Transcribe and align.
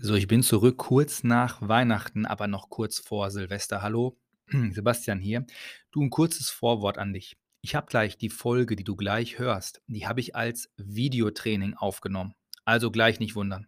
So, 0.00 0.14
ich 0.14 0.28
bin 0.28 0.44
zurück 0.44 0.76
kurz 0.76 1.24
nach 1.24 1.60
Weihnachten, 1.60 2.24
aber 2.24 2.46
noch 2.46 2.70
kurz 2.70 3.00
vor 3.00 3.32
Silvester. 3.32 3.82
Hallo, 3.82 4.16
Sebastian 4.70 5.18
hier. 5.18 5.44
Du, 5.90 6.00
ein 6.00 6.08
kurzes 6.08 6.50
Vorwort 6.50 6.98
an 6.98 7.12
dich. 7.12 7.36
Ich 7.62 7.74
habe 7.74 7.88
gleich 7.88 8.16
die 8.16 8.28
Folge, 8.30 8.76
die 8.76 8.84
du 8.84 8.94
gleich 8.94 9.40
hörst, 9.40 9.82
die 9.88 10.06
habe 10.06 10.20
ich 10.20 10.36
als 10.36 10.70
Videotraining 10.76 11.74
aufgenommen. 11.74 12.36
Also 12.64 12.92
gleich 12.92 13.18
nicht 13.18 13.34
wundern. 13.34 13.66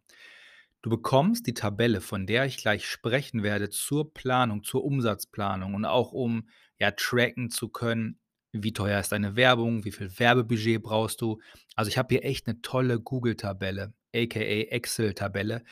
Du 0.82 0.90
bekommst 0.90 1.48
die 1.48 1.54
Tabelle, 1.54 2.00
von 2.00 2.28
der 2.28 2.46
ich 2.46 2.58
gleich 2.58 2.86
sprechen 2.86 3.42
werde, 3.42 3.68
zur 3.68 4.14
Planung, 4.14 4.62
zur 4.62 4.84
Umsatzplanung 4.84 5.74
und 5.74 5.84
auch 5.84 6.12
um 6.12 6.48
ja 6.78 6.92
tracken 6.92 7.50
zu 7.50 7.70
können, 7.70 8.20
wie 8.52 8.72
teuer 8.72 9.00
ist 9.00 9.10
deine 9.10 9.34
Werbung, 9.34 9.84
wie 9.84 9.90
viel 9.90 10.16
Werbebudget 10.16 10.80
brauchst 10.80 11.22
du. 11.22 11.40
Also 11.74 11.88
ich 11.88 11.98
habe 11.98 12.14
hier 12.14 12.24
echt 12.24 12.46
eine 12.46 12.62
tolle 12.62 13.00
Google-Tabelle, 13.00 13.94
aka 14.14 14.40
Excel-Tabelle 14.40 15.64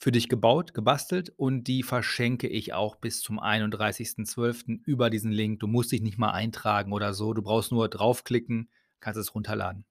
für 0.00 0.12
dich 0.12 0.30
gebaut, 0.30 0.72
gebastelt 0.72 1.30
und 1.36 1.64
die 1.64 1.82
verschenke 1.82 2.48
ich 2.48 2.72
auch 2.72 2.96
bis 2.96 3.20
zum 3.20 3.38
31.12. 3.38 4.80
über 4.86 5.10
diesen 5.10 5.30
Link. 5.30 5.60
Du 5.60 5.66
musst 5.66 5.92
dich 5.92 6.00
nicht 6.00 6.16
mal 6.16 6.30
eintragen 6.30 6.94
oder 6.94 7.12
so. 7.12 7.34
Du 7.34 7.42
brauchst 7.42 7.70
nur 7.70 7.86
draufklicken, 7.86 8.70
kannst 9.00 9.20
es 9.20 9.34
runterladen. 9.34 9.84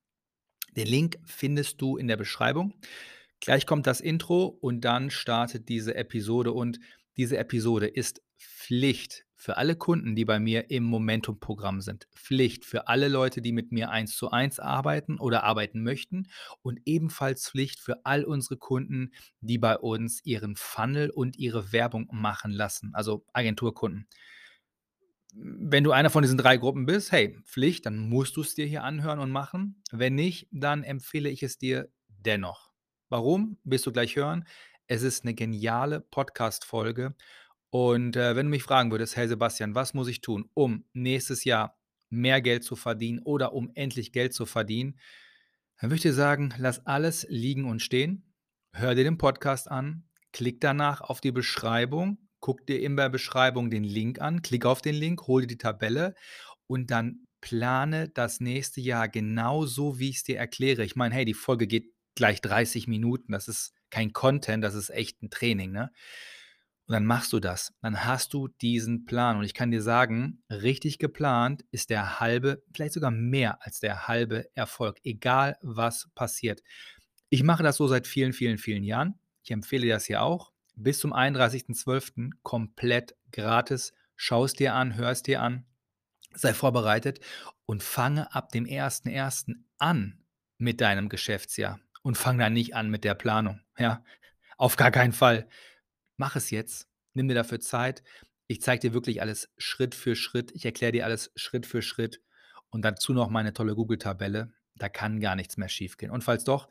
Den 0.75 0.87
Link 0.87 1.19
findest 1.25 1.79
du 1.79 1.95
in 1.95 2.07
der 2.07 2.17
Beschreibung. 2.17 2.73
Gleich 3.39 3.67
kommt 3.67 3.85
das 3.85 4.01
Intro 4.01 4.45
und 4.45 4.81
dann 4.81 5.11
startet 5.11 5.69
diese 5.69 5.93
Episode 5.93 6.53
und 6.53 6.79
diese 7.15 7.37
Episode 7.37 7.87
ist 7.87 8.23
Pflicht 8.39 9.25
für 9.35 9.55
alle 9.55 9.77
Kunden, 9.77 10.15
die 10.15 10.25
bei 10.25 10.39
mir 10.39 10.69
im 10.69 10.83
Momentum-Programm 10.83 11.79
sind. 11.79 12.09
Pflicht 12.13 12.65
für 12.65 12.89
alle 12.89 13.07
Leute, 13.07 13.41
die 13.41 13.53
mit 13.53 13.71
mir 13.71 13.89
eins 13.89 14.17
zu 14.17 14.31
eins 14.31 14.59
arbeiten 14.59 15.17
oder 15.17 15.43
arbeiten 15.43 15.81
möchten. 15.81 16.27
Und 16.61 16.81
ebenfalls 16.85 17.49
Pflicht 17.49 17.79
für 17.79 18.05
all 18.05 18.25
unsere 18.25 18.57
Kunden, 18.57 19.11
die 19.39 19.57
bei 19.57 19.77
uns 19.77 20.25
ihren 20.25 20.57
Funnel 20.57 21.09
und 21.09 21.37
ihre 21.37 21.71
Werbung 21.71 22.09
machen 22.11 22.51
lassen. 22.51 22.91
Also 22.93 23.25
Agenturkunden. 23.31 24.07
Wenn 25.33 25.85
du 25.85 25.91
einer 25.91 26.09
von 26.09 26.23
diesen 26.23 26.37
drei 26.37 26.57
Gruppen 26.57 26.85
bist, 26.85 27.11
hey, 27.13 27.37
Pflicht, 27.45 27.85
dann 27.85 27.97
musst 27.97 28.35
du 28.35 28.41
es 28.41 28.55
dir 28.55 28.65
hier 28.65 28.83
anhören 28.83 29.19
und 29.19 29.31
machen. 29.31 29.81
Wenn 29.91 30.15
nicht, 30.15 30.47
dann 30.51 30.83
empfehle 30.83 31.29
ich 31.29 31.43
es 31.43 31.57
dir 31.57 31.89
dennoch. 32.07 32.71
Warum? 33.07 33.57
Wirst 33.63 33.85
du 33.85 33.93
gleich 33.93 34.17
hören. 34.17 34.45
Es 34.87 35.01
ist 35.01 35.23
eine 35.23 35.33
geniale 35.33 36.01
Podcast-Folge 36.01 37.15
und, 37.71 38.15
äh, 38.15 38.35
wenn 38.35 38.47
du 38.47 38.49
mich 38.51 38.63
fragen 38.63 38.91
würdest: 38.91 39.15
„Hey 39.15 39.27
Sebastian, 39.27 39.75
was 39.75 39.93
muss 39.93 40.07
ich 40.07 40.21
tun, 40.21 40.49
um 40.53 40.85
nächstes 40.93 41.43
Jahr 41.43 41.77
mehr 42.09 42.41
Geld 42.41 42.63
zu 42.63 42.75
verdienen 42.75 43.19
oder 43.19 43.53
um 43.53 43.71
endlich 43.75 44.11
Geld 44.11 44.33
zu 44.33 44.45
verdienen?“ 44.45 44.99
Dann 45.79 45.89
würde 45.89 45.97
ich 45.97 46.01
dir 46.01 46.13
sagen: 46.13 46.53
Lass 46.57 46.85
alles 46.85 47.25
liegen 47.29 47.65
und 47.65 47.81
stehen. 47.81 48.33
Hör 48.73 48.95
dir 48.95 49.03
den 49.03 49.17
Podcast 49.17 49.69
an, 49.69 50.03
klick 50.31 50.61
danach 50.61 51.01
auf 51.01 51.21
die 51.21 51.31
Beschreibung, 51.31 52.17
guck 52.39 52.65
dir 52.67 52.81
in 52.81 52.95
der 52.95 53.09
Beschreibung 53.09 53.69
den 53.71 53.83
Link 53.83 54.21
an, 54.21 54.41
klick 54.41 54.65
auf 54.65 54.81
den 54.81 54.95
Link, 54.95 55.27
hol 55.27 55.41
dir 55.41 55.47
die 55.47 55.57
Tabelle 55.57 56.13
und 56.67 56.91
dann 56.91 57.25
plane 57.41 58.09
das 58.09 58.39
nächste 58.41 58.81
Jahr 58.81 59.07
genau 59.09 59.65
so, 59.65 59.97
wie 59.99 60.09
ich 60.09 60.17
es 60.17 60.23
dir 60.23 60.37
erkläre. 60.37 60.83
Ich 60.83 60.95
meine, 60.95 61.15
hey, 61.15 61.25
die 61.25 61.33
Folge 61.33 61.67
geht 61.67 61.93
gleich 62.15 62.41
30 62.41 62.87
Minuten. 62.87 63.31
Das 63.31 63.47
ist 63.47 63.73
kein 63.89 64.13
Content, 64.13 64.63
das 64.63 64.75
ist 64.75 64.89
echt 64.89 65.23
ein 65.23 65.29
Training, 65.29 65.71
ne? 65.71 65.91
Und 66.89 66.93
dann 66.93 67.05
machst 67.05 67.31
du 67.33 67.39
das. 67.39 67.71
Dann 67.83 68.03
hast 68.03 68.33
du 68.33 68.47
diesen 68.47 69.05
Plan. 69.05 69.37
Und 69.37 69.43
ich 69.43 69.53
kann 69.53 69.69
dir 69.69 69.83
sagen, 69.83 70.41
richtig 70.49 70.97
geplant 70.97 71.63
ist 71.69 71.91
der 71.91 72.19
halbe, 72.19 72.63
vielleicht 72.73 72.95
sogar 72.95 73.11
mehr 73.11 73.63
als 73.63 73.79
der 73.79 74.07
halbe 74.07 74.49
Erfolg, 74.55 74.97
egal 75.03 75.55
was 75.61 76.09
passiert. 76.15 76.63
Ich 77.29 77.43
mache 77.43 77.61
das 77.61 77.77
so 77.77 77.87
seit 77.87 78.07
vielen, 78.07 78.33
vielen, 78.33 78.57
vielen 78.57 78.83
Jahren. 78.83 79.19
Ich 79.43 79.51
empfehle 79.51 79.83
dir 79.83 79.93
das 79.93 80.05
hier 80.05 80.23
auch. 80.23 80.51
Bis 80.73 80.97
zum 80.97 81.13
31.12. 81.13 82.31
komplett 82.41 83.15
gratis. 83.31 83.93
Schau 84.15 84.45
es 84.45 84.53
dir 84.53 84.73
an, 84.73 84.95
hör 84.95 85.11
es 85.11 85.21
dir 85.21 85.43
an, 85.43 85.67
sei 86.33 86.55
vorbereitet 86.55 87.19
und 87.67 87.83
fange 87.83 88.33
ab 88.33 88.49
dem 88.49 88.65
1.1. 88.65 89.57
an 89.77 90.23
mit 90.57 90.81
deinem 90.81 91.07
Geschäftsjahr. 91.07 91.79
Und 92.01 92.17
fang 92.17 92.39
dann 92.39 92.53
nicht 92.53 92.75
an 92.75 92.89
mit 92.89 93.03
der 93.03 93.13
Planung. 93.13 93.61
Ja, 93.77 94.03
auf 94.57 94.75
gar 94.75 94.89
keinen 94.89 95.13
Fall. 95.13 95.47
Mach 96.19 96.35
es 96.35 96.51
jetzt. 96.51 96.87
Nimm 97.13 97.29
dir 97.29 97.33
dafür 97.33 97.61
Zeit. 97.61 98.03
Ich 98.47 98.61
zeige 98.61 98.89
dir 98.89 98.93
wirklich 98.93 99.21
alles 99.21 99.49
Schritt 99.57 99.95
für 99.95 100.17
Schritt. 100.17 100.51
Ich 100.53 100.65
erkläre 100.65 100.91
dir 100.91 101.05
alles 101.05 101.31
Schritt 101.37 101.65
für 101.65 101.81
Schritt. 101.81 102.21
Und 102.69 102.83
dazu 102.83 103.13
noch 103.13 103.29
meine 103.29 103.53
tolle 103.53 103.73
Google-Tabelle. 103.73 104.51
Da 104.75 104.89
kann 104.89 105.21
gar 105.21 105.37
nichts 105.37 105.55
mehr 105.55 105.69
schiefgehen. 105.69 106.11
Und 106.11 106.25
falls 106.25 106.43
doch, 106.43 106.67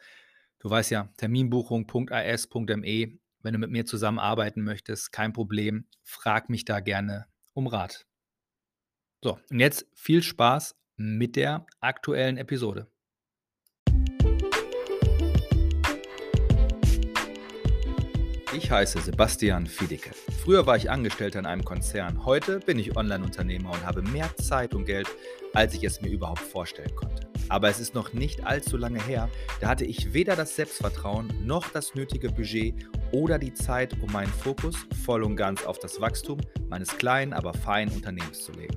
du 0.59 0.69
weißt 0.69 0.91
ja, 0.91 1.11
terminbuchung.as.me. 1.17 3.19
Wenn 3.41 3.53
du 3.55 3.59
mit 3.59 3.71
mir 3.71 3.87
zusammenarbeiten 3.87 4.63
möchtest, 4.63 5.13
kein 5.13 5.33
Problem. 5.33 5.87
Frag 6.03 6.51
mich 6.51 6.67
da 6.67 6.81
gerne 6.81 7.27
um 7.55 7.69
Rat. 7.69 8.07
So, 9.25 9.41
und 9.51 9.61
jetzt 9.61 9.87
viel 9.95 10.23
Spaß 10.23 10.77
mit 10.97 11.37
der 11.37 11.67
aktuellen 11.81 12.37
Episode. 12.37 12.91
Ich 18.61 18.73
heiße 18.73 19.01
Sebastian 19.01 19.69
Fiedicke. 19.69 20.11
Früher 20.43 20.67
war 20.67 20.75
ich 20.75 20.91
Angestellter 20.91 21.39
in 21.39 21.47
einem 21.47 21.65
Konzern. 21.65 22.25
Heute 22.25 22.59
bin 22.59 22.77
ich 22.77 22.97
Online-Unternehmer 22.97 23.71
und 23.71 23.87
habe 23.87 24.03
mehr 24.03 24.37
Zeit 24.37 24.75
und 24.75 24.85
Geld, 24.85 25.07
als 25.55 25.75
ich 25.75 25.85
es 25.85 26.01
mir 26.01 26.09
überhaupt 26.09 26.41
vorstellen 26.41 26.93
konnte. 26.97 27.29
Aber 27.49 27.69
es 27.69 27.79
ist 27.79 27.95
noch 27.95 28.13
nicht 28.13 28.45
allzu 28.45 28.77
lange 28.77 29.01
her, 29.01 29.31
da 29.61 29.69
hatte 29.69 29.85
ich 29.85 30.13
weder 30.13 30.35
das 30.35 30.57
Selbstvertrauen 30.57 31.33
noch 31.47 31.69
das 31.69 31.95
nötige 31.95 32.31
Budget 32.31 32.75
oder 33.13 33.39
die 33.39 33.55
Zeit, 33.55 33.95
um 34.03 34.11
meinen 34.11 34.33
Fokus 34.33 34.75
voll 35.05 35.23
und 35.23 35.37
ganz 35.37 35.65
auf 35.65 35.79
das 35.79 36.01
Wachstum 36.01 36.41
meines 36.69 36.99
kleinen, 36.99 37.35
aber 37.35 37.55
feinen 37.55 37.95
Unternehmens 37.95 38.43
zu 38.43 38.51
legen. 38.51 38.77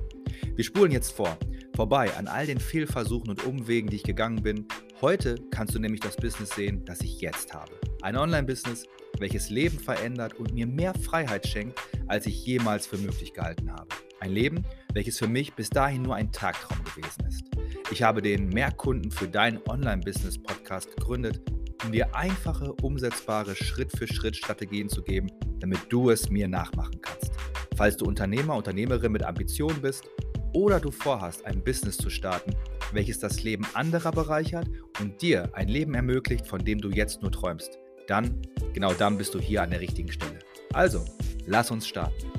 Wir 0.54 0.64
spulen 0.64 0.92
jetzt 0.92 1.10
vor, 1.10 1.36
vorbei 1.74 2.08
an 2.16 2.28
all 2.28 2.46
den 2.46 2.60
Fehlversuchen 2.60 3.30
und 3.30 3.44
Umwegen, 3.44 3.90
die 3.90 3.96
ich 3.96 4.04
gegangen 4.04 4.44
bin. 4.44 4.64
Heute 5.00 5.34
kannst 5.50 5.74
du 5.74 5.80
nämlich 5.80 6.02
das 6.02 6.14
Business 6.14 6.50
sehen, 6.50 6.84
das 6.84 7.00
ich 7.00 7.20
jetzt 7.20 7.52
habe. 7.52 7.72
Ein 8.02 8.16
Online-Business, 8.16 8.86
welches 9.18 9.50
Leben 9.50 9.78
verändert 9.78 10.34
und 10.34 10.54
mir 10.54 10.66
mehr 10.66 10.94
Freiheit 10.94 11.46
schenkt, 11.46 11.78
als 12.06 12.26
ich 12.26 12.44
jemals 12.44 12.86
für 12.86 12.98
möglich 12.98 13.32
gehalten 13.32 13.70
habe. 13.72 13.88
Ein 14.20 14.32
Leben, 14.32 14.64
welches 14.94 15.18
für 15.18 15.26
mich 15.26 15.54
bis 15.54 15.70
dahin 15.70 16.02
nur 16.02 16.14
ein 16.14 16.30
Tagtraum 16.30 16.78
gewesen 16.84 17.26
ist. 17.26 17.44
Ich 17.90 18.02
habe 18.02 18.22
den 18.22 18.48
Mehrkunden 18.48 19.10
für 19.10 19.28
dein 19.28 19.60
Online-Business-Podcast 19.68 20.94
gegründet, 20.96 21.40
um 21.84 21.92
dir 21.92 22.14
einfache, 22.14 22.72
umsetzbare 22.82 23.56
Schritt-für-Schritt-Strategien 23.56 24.88
zu 24.88 25.02
geben, 25.02 25.28
damit 25.58 25.80
du 25.88 26.10
es 26.10 26.30
mir 26.30 26.48
nachmachen 26.48 27.00
kannst. 27.00 27.32
Falls 27.76 27.96
du 27.96 28.04
Unternehmer, 28.04 28.56
Unternehmerin 28.56 29.12
mit 29.12 29.24
Ambitionen 29.24 29.80
bist 29.80 30.08
oder 30.52 30.78
du 30.78 30.90
vorhast, 30.90 31.44
ein 31.46 31.62
Business 31.64 31.96
zu 31.96 32.10
starten, 32.10 32.54
welches 32.92 33.18
das 33.18 33.42
Leben 33.42 33.66
anderer 33.74 34.12
bereichert 34.12 34.68
und 35.00 35.20
dir 35.22 35.50
ein 35.54 35.68
Leben 35.68 35.94
ermöglicht, 35.94 36.46
von 36.46 36.64
dem 36.64 36.80
du 36.80 36.90
jetzt 36.90 37.22
nur 37.22 37.32
träumst, 37.32 37.78
dann, 38.06 38.42
genau 38.72 38.92
dann 38.92 39.18
bist 39.18 39.34
du 39.34 39.40
hier 39.40 39.62
an 39.62 39.70
der 39.70 39.80
richtigen 39.80 40.10
Stelle. 40.10 40.38
Also, 40.72 41.04
lass 41.46 41.70
uns 41.70 41.86
starten. 41.86 42.30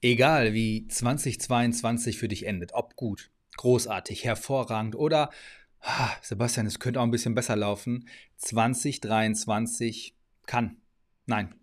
Egal 0.00 0.52
wie 0.52 0.86
2022 0.86 2.18
für 2.18 2.28
dich 2.28 2.46
endet, 2.46 2.74
ob 2.74 2.94
gut, 2.96 3.30
großartig, 3.56 4.24
hervorragend 4.24 4.94
oder 4.96 5.30
ah, 5.80 6.10
Sebastian, 6.22 6.66
es 6.66 6.78
könnte 6.78 7.00
auch 7.00 7.04
ein 7.04 7.10
bisschen 7.10 7.34
besser 7.34 7.56
laufen, 7.56 8.08
2023 8.36 10.14
kann, 10.46 10.78
nein, 11.26 11.54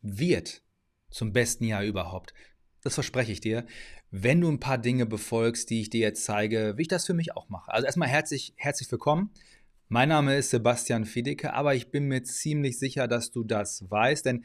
wird 0.00 0.62
zum 1.10 1.32
besten 1.32 1.64
Jahr 1.64 1.82
überhaupt. 1.82 2.34
Das 2.82 2.94
verspreche 2.94 3.32
ich 3.32 3.40
dir, 3.40 3.66
wenn 4.10 4.40
du 4.40 4.48
ein 4.48 4.60
paar 4.60 4.78
Dinge 4.78 5.06
befolgst, 5.06 5.70
die 5.70 5.82
ich 5.82 5.90
dir 5.90 6.00
jetzt 6.00 6.24
zeige, 6.24 6.74
wie 6.76 6.82
ich 6.82 6.88
das 6.88 7.06
für 7.06 7.14
mich 7.14 7.36
auch 7.36 7.48
mache. 7.48 7.72
Also 7.72 7.86
erstmal 7.86 8.08
herzlich, 8.08 8.54
herzlich 8.56 8.90
willkommen. 8.90 9.30
Mein 9.88 10.08
Name 10.10 10.36
ist 10.36 10.50
Sebastian 10.50 11.04
Fiedecke, 11.04 11.52
aber 11.54 11.74
ich 11.74 11.90
bin 11.90 12.08
mir 12.08 12.22
ziemlich 12.22 12.78
sicher, 12.78 13.08
dass 13.08 13.30
du 13.30 13.44
das 13.44 13.90
weißt, 13.90 14.26
denn 14.26 14.44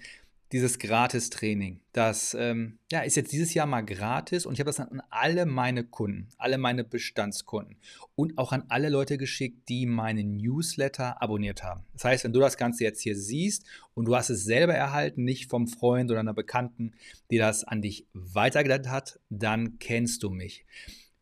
dieses 0.54 0.78
Gratis-Training. 0.78 1.82
Das 1.94 2.38
ähm, 2.40 2.78
ja, 2.92 3.02
ist 3.02 3.16
jetzt 3.16 3.32
dieses 3.32 3.56
Jahr 3.56 3.66
mal 3.66 3.82
gratis 3.82 4.46
und 4.46 4.54
ich 4.54 4.60
habe 4.60 4.70
das 4.70 4.80
an 4.80 5.02
alle 5.10 5.48
meine 5.48 5.84
Kunden, 5.84 6.30
alle 6.38 6.60
meine 6.60 6.84
Bestandskunden 6.84 7.78
und 8.16 8.38
auch 8.38 8.52
an 8.52 8.64
alle 8.70 8.90
Leute 8.90 9.18
geschickt, 9.18 9.68
die 9.68 9.88
meinen 9.88 10.38
Newsletter 10.38 11.22
abonniert 11.22 11.64
haben. 11.64 11.84
Das 11.94 12.06
heißt, 12.06 12.24
wenn 12.24 12.34
du 12.34 12.40
das 12.40 12.56
Ganze 12.56 12.84
jetzt 12.84 13.02
hier 13.02 13.18
siehst 13.18 13.66
und 13.96 14.06
du 14.06 14.16
hast 14.16 14.30
es 14.30 14.44
selber 14.44 14.76
erhalten, 14.76 15.24
nicht 15.24 15.50
vom 15.50 15.68
Freund 15.68 16.12
oder 16.12 16.20
einer 16.20 16.36
Bekannten, 16.36 16.92
die 17.32 17.40
das 17.40 17.64
an 17.64 17.82
dich 17.82 18.08
weitergeleitet 18.14 18.90
hat, 18.90 19.20
dann 19.30 19.80
kennst 19.80 20.22
du 20.22 20.30
mich. 20.30 20.66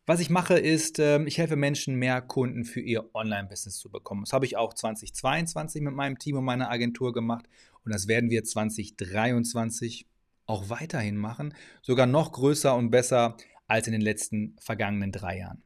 Was 0.04 0.20
ich 0.20 0.30
mache, 0.30 0.58
ist, 0.58 0.98
ähm, 0.98 1.26
ich 1.26 1.38
helfe 1.38 1.56
Menschen, 1.56 1.94
mehr 1.94 2.20
Kunden 2.20 2.64
für 2.64 2.80
ihr 2.80 3.08
Online-Business 3.14 3.78
zu 3.78 3.88
bekommen. 3.88 4.24
Das 4.24 4.32
habe 4.32 4.44
ich 4.44 4.56
auch 4.56 4.74
2022 4.74 5.80
mit 5.80 5.94
meinem 5.94 6.18
Team 6.18 6.36
und 6.36 6.44
meiner 6.44 6.70
Agentur 6.70 7.12
gemacht 7.12 7.46
und 7.84 7.92
das 7.92 8.08
werden 8.08 8.30
wir 8.30 8.44
2023 8.44 10.06
auch 10.46 10.68
weiterhin 10.68 11.16
machen, 11.16 11.54
sogar 11.82 12.06
noch 12.06 12.32
größer 12.32 12.74
und 12.74 12.90
besser 12.90 13.36
als 13.66 13.86
in 13.86 13.92
den 13.92 14.02
letzten 14.02 14.56
vergangenen 14.60 15.12
drei 15.12 15.38
Jahren. 15.38 15.62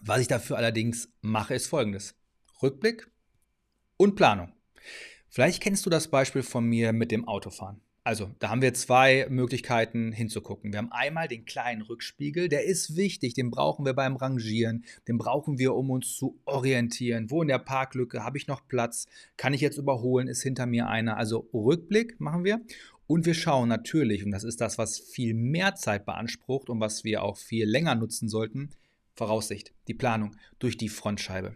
Was 0.00 0.20
ich 0.20 0.28
dafür 0.28 0.56
allerdings 0.56 1.12
mache, 1.20 1.54
ist 1.54 1.68
folgendes. 1.68 2.14
Rückblick, 2.62 3.12
und 4.02 4.16
Planung. 4.16 4.52
Vielleicht 5.28 5.62
kennst 5.62 5.86
du 5.86 5.90
das 5.90 6.08
Beispiel 6.08 6.42
von 6.42 6.64
mir 6.64 6.92
mit 6.92 7.10
dem 7.10 7.26
Autofahren. 7.26 7.80
Also, 8.04 8.32
da 8.40 8.50
haben 8.50 8.62
wir 8.62 8.74
zwei 8.74 9.28
Möglichkeiten 9.30 10.10
hinzugucken. 10.10 10.72
Wir 10.72 10.78
haben 10.78 10.90
einmal 10.90 11.28
den 11.28 11.44
kleinen 11.44 11.82
Rückspiegel, 11.82 12.48
der 12.48 12.64
ist 12.64 12.96
wichtig, 12.96 13.34
den 13.34 13.50
brauchen 13.50 13.86
wir 13.86 13.92
beim 13.92 14.16
Rangieren, 14.16 14.84
den 15.06 15.18
brauchen 15.18 15.56
wir, 15.58 15.74
um 15.74 15.88
uns 15.90 16.16
zu 16.16 16.40
orientieren. 16.44 17.30
Wo 17.30 17.42
in 17.42 17.48
der 17.48 17.60
Parklücke 17.60 18.24
habe 18.24 18.38
ich 18.38 18.48
noch 18.48 18.66
Platz? 18.66 19.06
Kann 19.36 19.54
ich 19.54 19.60
jetzt 19.60 19.78
überholen? 19.78 20.26
Ist 20.26 20.42
hinter 20.42 20.66
mir 20.66 20.88
einer? 20.88 21.16
Also 21.16 21.48
Rückblick 21.54 22.20
machen 22.20 22.42
wir. 22.42 22.60
Und 23.06 23.24
wir 23.24 23.34
schauen 23.34 23.68
natürlich, 23.68 24.24
und 24.24 24.32
das 24.32 24.42
ist 24.42 24.60
das, 24.60 24.78
was 24.78 24.98
viel 24.98 25.34
mehr 25.34 25.76
Zeit 25.76 26.04
beansprucht 26.04 26.70
und 26.70 26.80
was 26.80 27.04
wir 27.04 27.22
auch 27.22 27.36
viel 27.36 27.66
länger 27.66 27.94
nutzen 27.94 28.28
sollten, 28.28 28.70
Voraussicht, 29.14 29.72
die 29.86 29.94
Planung 29.94 30.34
durch 30.58 30.76
die 30.76 30.88
Frontscheibe. 30.88 31.54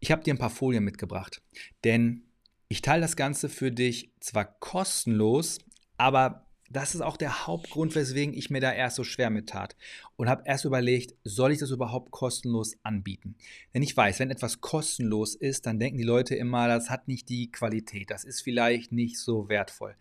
Ich 0.00 0.10
habe 0.10 0.22
dir 0.22 0.32
ein 0.32 0.38
paar 0.38 0.50
Folien 0.50 0.84
mitgebracht, 0.84 1.42
denn 1.84 2.22
ich 2.68 2.82
teile 2.82 3.02
das 3.02 3.16
Ganze 3.16 3.48
für 3.48 3.70
dich 3.70 4.10
zwar 4.20 4.44
kostenlos, 4.44 5.58
aber 5.96 6.46
das 6.68 6.94
ist 6.94 7.00
auch 7.00 7.16
der 7.16 7.46
Hauptgrund, 7.46 7.94
weswegen 7.94 8.34
ich 8.34 8.50
mir 8.50 8.60
da 8.60 8.72
erst 8.72 8.96
so 8.96 9.04
schwer 9.04 9.30
mit 9.30 9.48
tat 9.48 9.76
und 10.16 10.28
habe 10.28 10.42
erst 10.46 10.64
überlegt, 10.64 11.14
soll 11.22 11.52
ich 11.52 11.58
das 11.58 11.70
überhaupt 11.70 12.10
kostenlos 12.10 12.74
anbieten? 12.82 13.36
Denn 13.72 13.82
ich 13.82 13.96
weiß, 13.96 14.18
wenn 14.18 14.30
etwas 14.30 14.60
kostenlos 14.60 15.36
ist, 15.36 15.66
dann 15.66 15.78
denken 15.78 15.98
die 15.98 16.04
Leute 16.04 16.34
immer, 16.34 16.66
das 16.66 16.90
hat 16.90 17.06
nicht 17.06 17.28
die 17.28 17.52
Qualität, 17.52 18.10
das 18.10 18.24
ist 18.24 18.40
vielleicht 18.40 18.90
nicht 18.90 19.18
so 19.18 19.48
wertvoll. 19.48 19.94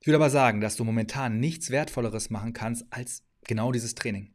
Ich 0.00 0.06
würde 0.06 0.16
aber 0.16 0.30
sagen, 0.30 0.60
dass 0.60 0.76
du 0.76 0.84
momentan 0.84 1.40
nichts 1.40 1.70
Wertvolleres 1.70 2.30
machen 2.30 2.52
kannst 2.52 2.86
als 2.90 3.22
genau 3.44 3.72
dieses 3.72 3.94
Training. 3.94 4.34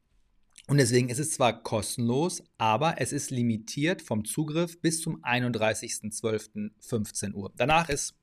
Und 0.68 0.78
deswegen 0.78 1.10
ist 1.10 1.20
es 1.20 1.32
zwar 1.32 1.62
kostenlos, 1.62 2.44
aber 2.58 3.00
es 3.00 3.12
ist 3.12 3.30
limitiert 3.30 4.02
vom 4.02 4.26
Zugriff 4.26 4.82
bis 4.82 5.02
zum 5.02 5.24
31.12.15 5.24 7.34
Uhr. 7.34 7.52
Danach 7.56 7.90
ist 7.90 8.16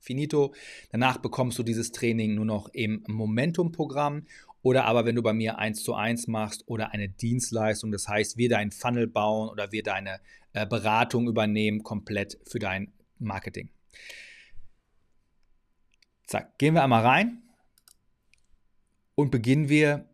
finito. 0.00 0.54
Danach 0.90 1.18
bekommst 1.18 1.58
du 1.58 1.62
dieses 1.62 1.92
Training 1.92 2.34
nur 2.34 2.44
noch 2.44 2.68
im 2.72 3.04
Momentum-Programm 3.06 4.26
oder 4.62 4.86
aber 4.86 5.04
wenn 5.04 5.14
du 5.14 5.22
bei 5.22 5.32
mir 5.32 5.58
eins 5.58 5.82
zu 5.82 5.94
eins 5.94 6.26
machst 6.26 6.64
oder 6.66 6.92
eine 6.92 7.08
Dienstleistung, 7.08 7.92
das 7.92 8.08
heißt, 8.08 8.38
wir 8.38 8.48
deinen 8.48 8.70
Funnel 8.70 9.06
bauen 9.06 9.48
oder 9.48 9.72
wir 9.72 9.82
deine 9.82 10.20
äh, 10.52 10.66
Beratung 10.66 11.28
übernehmen, 11.28 11.82
komplett 11.82 12.38
für 12.46 12.58
dein 12.58 12.92
Marketing. 13.18 13.68
Zack, 16.26 16.58
gehen 16.58 16.74
wir 16.74 16.82
einmal 16.82 17.04
rein 17.04 17.42
und 19.14 19.30
beginnen 19.30 19.68
wir 19.68 20.08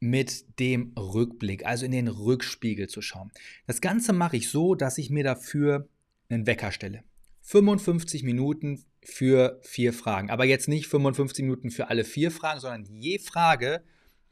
mit 0.00 0.58
dem 0.58 0.92
Rückblick, 0.98 1.64
also 1.64 1.86
in 1.86 1.92
den 1.92 2.08
Rückspiegel 2.08 2.88
zu 2.88 3.00
schauen. 3.00 3.30
Das 3.66 3.80
Ganze 3.80 4.12
mache 4.12 4.36
ich 4.36 4.50
so, 4.50 4.74
dass 4.74 4.98
ich 4.98 5.10
mir 5.10 5.24
dafür 5.24 5.88
einen 6.28 6.46
Wecker 6.46 6.72
stelle. 6.72 7.02
55 7.42 8.22
Minuten 8.22 8.84
für 9.02 9.60
vier 9.62 9.92
Fragen. 9.92 10.30
Aber 10.30 10.44
jetzt 10.44 10.68
nicht 10.68 10.88
55 10.88 11.44
Minuten 11.44 11.70
für 11.70 11.88
alle 11.88 12.04
vier 12.04 12.30
Fragen, 12.30 12.60
sondern 12.60 12.84
je 12.84 13.18
Frage 13.18 13.82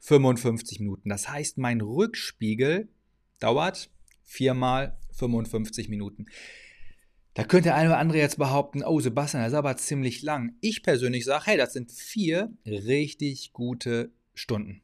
55 0.00 0.81
Minuten. 0.81 1.08
Das 1.08 1.28
heißt, 1.28 1.58
mein 1.58 1.81
Rückspiegel 1.81 2.88
dauert 3.38 3.90
viermal 4.22 4.99
55 5.12 5.88
Minuten. 5.88 6.26
Da 7.34 7.44
könnte 7.44 7.69
der 7.69 7.76
eine 7.76 7.90
oder 7.90 7.99
andere 7.99 8.19
jetzt 8.19 8.38
behaupten, 8.38 8.84
oh 8.84 9.00
Sebastian, 9.00 9.43
das 9.43 9.52
ist 9.52 9.58
aber 9.58 9.76
ziemlich 9.76 10.22
lang. 10.22 10.56
Ich 10.61 10.82
persönlich 10.82 11.25
sage, 11.25 11.46
hey, 11.46 11.56
das 11.56 11.72
sind 11.72 11.90
vier 11.90 12.52
richtig 12.66 13.52
gute 13.52 14.12
Stunden 14.34 14.84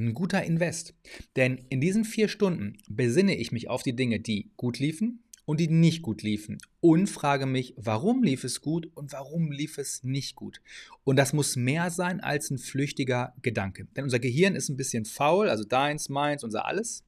ein 0.00 0.14
guter 0.14 0.42
Invest. 0.42 0.94
Denn 1.36 1.66
in 1.68 1.80
diesen 1.80 2.04
vier 2.04 2.28
Stunden 2.28 2.78
besinne 2.88 3.36
ich 3.36 3.52
mich 3.52 3.68
auf 3.68 3.82
die 3.82 3.94
Dinge, 3.94 4.20
die 4.20 4.50
gut 4.56 4.78
liefen 4.78 5.22
und 5.44 5.60
die 5.60 5.68
nicht 5.68 6.02
gut 6.02 6.22
liefen 6.22 6.58
und 6.80 7.08
frage 7.08 7.46
mich, 7.46 7.74
warum 7.76 8.22
lief 8.22 8.44
es 8.44 8.60
gut 8.60 8.88
und 8.94 9.12
warum 9.12 9.50
lief 9.50 9.78
es 9.78 10.02
nicht 10.04 10.36
gut. 10.36 10.60
Und 11.04 11.16
das 11.16 11.32
muss 11.32 11.56
mehr 11.56 11.90
sein 11.90 12.20
als 12.20 12.50
ein 12.50 12.58
flüchtiger 12.58 13.34
Gedanke. 13.42 13.86
Denn 13.96 14.04
unser 14.04 14.18
Gehirn 14.18 14.54
ist 14.54 14.68
ein 14.68 14.76
bisschen 14.76 15.04
faul, 15.04 15.48
also 15.48 15.64
deins, 15.64 16.08
meins, 16.08 16.44
unser 16.44 16.66
alles. 16.66 17.04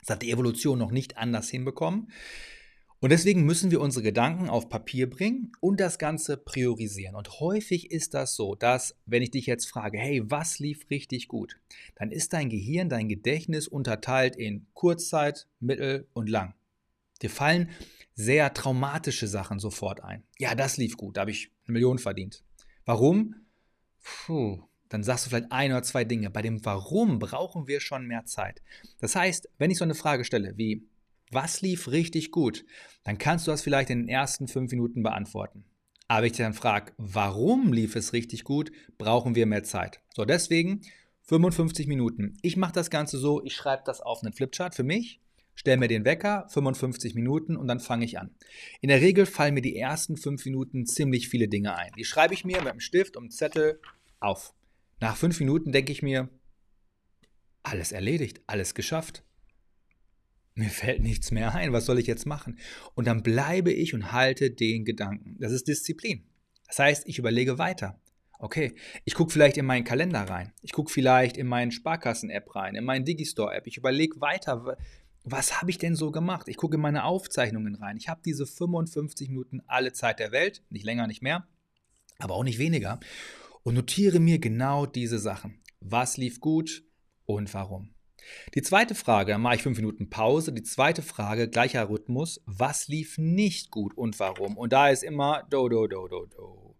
Das 0.00 0.16
hat 0.16 0.22
die 0.22 0.30
Evolution 0.30 0.78
noch 0.78 0.92
nicht 0.92 1.16
anders 1.16 1.48
hinbekommen. 1.50 2.10
Und 3.04 3.10
deswegen 3.10 3.44
müssen 3.44 3.70
wir 3.70 3.82
unsere 3.82 4.02
Gedanken 4.02 4.48
auf 4.48 4.70
Papier 4.70 5.10
bringen 5.10 5.52
und 5.60 5.78
das 5.78 5.98
Ganze 5.98 6.38
priorisieren. 6.38 7.14
Und 7.14 7.38
häufig 7.38 7.90
ist 7.90 8.14
das 8.14 8.34
so, 8.34 8.54
dass, 8.54 8.96
wenn 9.04 9.20
ich 9.20 9.30
dich 9.30 9.44
jetzt 9.44 9.66
frage, 9.66 9.98
hey, 9.98 10.22
was 10.24 10.58
lief 10.58 10.88
richtig 10.88 11.28
gut, 11.28 11.60
dann 11.96 12.10
ist 12.10 12.32
dein 12.32 12.48
Gehirn, 12.48 12.88
dein 12.88 13.10
Gedächtnis 13.10 13.68
unterteilt 13.68 14.36
in 14.36 14.64
Kurzzeit, 14.72 15.46
Mittel 15.60 16.08
und 16.14 16.30
Lang. 16.30 16.54
Dir 17.20 17.28
fallen 17.28 17.68
sehr 18.14 18.54
traumatische 18.54 19.28
Sachen 19.28 19.58
sofort 19.58 20.02
ein. 20.02 20.22
Ja, 20.38 20.54
das 20.54 20.78
lief 20.78 20.96
gut, 20.96 21.18
da 21.18 21.20
habe 21.20 21.30
ich 21.30 21.50
eine 21.66 21.74
Million 21.74 21.98
verdient. 21.98 22.42
Warum? 22.86 23.34
Puh, 24.02 24.62
dann 24.88 25.02
sagst 25.02 25.26
du 25.26 25.28
vielleicht 25.28 25.52
ein 25.52 25.72
oder 25.72 25.82
zwei 25.82 26.04
Dinge. 26.04 26.30
Bei 26.30 26.40
dem 26.40 26.64
Warum 26.64 27.18
brauchen 27.18 27.66
wir 27.68 27.80
schon 27.80 28.06
mehr 28.06 28.24
Zeit. 28.24 28.62
Das 28.98 29.14
heißt, 29.14 29.50
wenn 29.58 29.70
ich 29.70 29.76
so 29.76 29.84
eine 29.84 29.94
Frage 29.94 30.24
stelle 30.24 30.56
wie, 30.56 30.86
was 31.34 31.60
lief 31.60 31.88
richtig 31.88 32.30
gut? 32.30 32.64
Dann 33.02 33.18
kannst 33.18 33.46
du 33.46 33.50
das 33.50 33.62
vielleicht 33.62 33.90
in 33.90 34.00
den 34.00 34.08
ersten 34.08 34.48
fünf 34.48 34.70
Minuten 34.70 35.02
beantworten. 35.02 35.64
Aber 36.08 36.20
wenn 36.20 36.26
ich 36.26 36.32
dich 36.32 36.44
dann 36.44 36.54
frage, 36.54 36.92
warum 36.96 37.72
lief 37.72 37.96
es 37.96 38.12
richtig 38.12 38.44
gut, 38.44 38.70
brauchen 38.98 39.34
wir 39.34 39.46
mehr 39.46 39.64
Zeit. 39.64 40.00
So, 40.14 40.24
deswegen 40.24 40.82
55 41.22 41.86
Minuten. 41.86 42.36
Ich 42.42 42.56
mache 42.56 42.72
das 42.72 42.90
Ganze 42.90 43.18
so, 43.18 43.42
ich 43.44 43.54
schreibe 43.54 43.82
das 43.86 44.00
auf 44.00 44.22
einen 44.22 44.32
Flipchart 44.32 44.74
für 44.74 44.82
mich, 44.82 45.20
stelle 45.54 45.78
mir 45.78 45.88
den 45.88 46.04
Wecker, 46.04 46.46
55 46.50 47.14
Minuten 47.14 47.56
und 47.56 47.68
dann 47.68 47.80
fange 47.80 48.04
ich 48.04 48.18
an. 48.18 48.34
In 48.80 48.88
der 48.88 49.00
Regel 49.00 49.24
fallen 49.24 49.54
mir 49.54 49.62
die 49.62 49.76
ersten 49.76 50.16
fünf 50.16 50.44
Minuten 50.44 50.86
ziemlich 50.86 51.28
viele 51.28 51.48
Dinge 51.48 51.74
ein. 51.76 51.92
Die 51.96 52.04
schreibe 52.04 52.34
ich 52.34 52.44
mir 52.44 52.58
mit 52.58 52.68
einem 52.68 52.80
Stift 52.80 53.16
und 53.16 53.24
einem 53.24 53.30
Zettel 53.30 53.80
auf. 54.20 54.54
Nach 55.00 55.16
fünf 55.16 55.40
Minuten 55.40 55.72
denke 55.72 55.92
ich 55.92 56.02
mir, 56.02 56.28
alles 57.62 57.92
erledigt, 57.92 58.42
alles 58.46 58.74
geschafft 58.74 59.24
mir 60.54 60.70
fällt 60.70 61.02
nichts 61.02 61.30
mehr 61.30 61.54
ein, 61.54 61.72
was 61.72 61.86
soll 61.86 61.98
ich 61.98 62.06
jetzt 62.06 62.26
machen? 62.26 62.58
Und 62.94 63.06
dann 63.06 63.22
bleibe 63.22 63.72
ich 63.72 63.94
und 63.94 64.12
halte 64.12 64.50
den 64.50 64.84
Gedanken. 64.84 65.36
Das 65.40 65.52
ist 65.52 65.66
Disziplin. 65.66 66.24
Das 66.66 66.78
heißt, 66.78 67.08
ich 67.08 67.18
überlege 67.18 67.58
weiter. 67.58 68.00
Okay, 68.38 68.74
ich 69.04 69.14
gucke 69.14 69.32
vielleicht 69.32 69.56
in 69.56 69.64
meinen 69.64 69.84
Kalender 69.84 70.22
rein. 70.22 70.52
Ich 70.62 70.72
gucke 70.72 70.92
vielleicht 70.92 71.36
in 71.36 71.46
meinen 71.46 71.70
Sparkassen-App 71.70 72.54
rein, 72.54 72.74
in 72.74 72.84
meinen 72.84 73.04
Digistore-App. 73.04 73.66
Ich 73.66 73.76
überlege 73.76 74.20
weiter, 74.20 74.76
was 75.24 75.60
habe 75.60 75.70
ich 75.70 75.78
denn 75.78 75.96
so 75.96 76.10
gemacht? 76.10 76.48
Ich 76.48 76.56
gucke 76.56 76.74
in 76.76 76.82
meine 76.82 77.04
Aufzeichnungen 77.04 77.74
rein. 77.76 77.96
Ich 77.96 78.08
habe 78.08 78.20
diese 78.24 78.46
55 78.46 79.30
Minuten 79.30 79.62
alle 79.66 79.92
Zeit 79.92 80.18
der 80.18 80.32
Welt, 80.32 80.62
nicht 80.68 80.84
länger, 80.84 81.06
nicht 81.06 81.22
mehr, 81.22 81.46
aber 82.18 82.34
auch 82.34 82.44
nicht 82.44 82.58
weniger. 82.58 83.00
Und 83.62 83.74
notiere 83.74 84.20
mir 84.20 84.38
genau 84.38 84.84
diese 84.84 85.18
Sachen. 85.18 85.60
Was 85.80 86.16
lief 86.16 86.40
gut 86.40 86.84
und 87.24 87.54
warum? 87.54 87.93
Die 88.54 88.62
zweite 88.62 88.94
Frage, 88.94 89.38
mache 89.38 89.56
ich 89.56 89.62
fünf 89.62 89.78
Minuten 89.78 90.10
Pause. 90.10 90.52
Die 90.52 90.62
zweite 90.62 91.02
Frage, 91.02 91.48
gleicher 91.48 91.88
Rhythmus, 91.88 92.40
was 92.46 92.88
lief 92.88 93.18
nicht 93.18 93.70
gut 93.70 93.96
und 93.96 94.18
warum? 94.20 94.56
Und 94.56 94.72
da 94.72 94.88
ist 94.88 95.02
immer 95.02 95.44
do, 95.50 95.68
do, 95.68 95.86
do, 95.86 96.08
do, 96.08 96.26
do. 96.26 96.76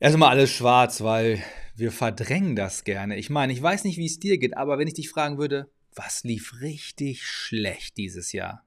Erstmal 0.00 0.30
alles 0.30 0.50
schwarz, 0.50 1.02
weil 1.02 1.42
wir 1.76 1.92
verdrängen 1.92 2.56
das 2.56 2.84
gerne. 2.84 3.16
Ich 3.16 3.30
meine, 3.30 3.52
ich 3.52 3.62
weiß 3.62 3.84
nicht, 3.84 3.96
wie 3.96 4.06
es 4.06 4.18
dir 4.18 4.38
geht, 4.38 4.56
aber 4.56 4.78
wenn 4.78 4.88
ich 4.88 4.94
dich 4.94 5.08
fragen 5.08 5.38
würde, 5.38 5.70
was 5.94 6.24
lief 6.24 6.60
richtig 6.60 7.24
schlecht 7.24 7.96
dieses 7.96 8.32
Jahr? 8.32 8.66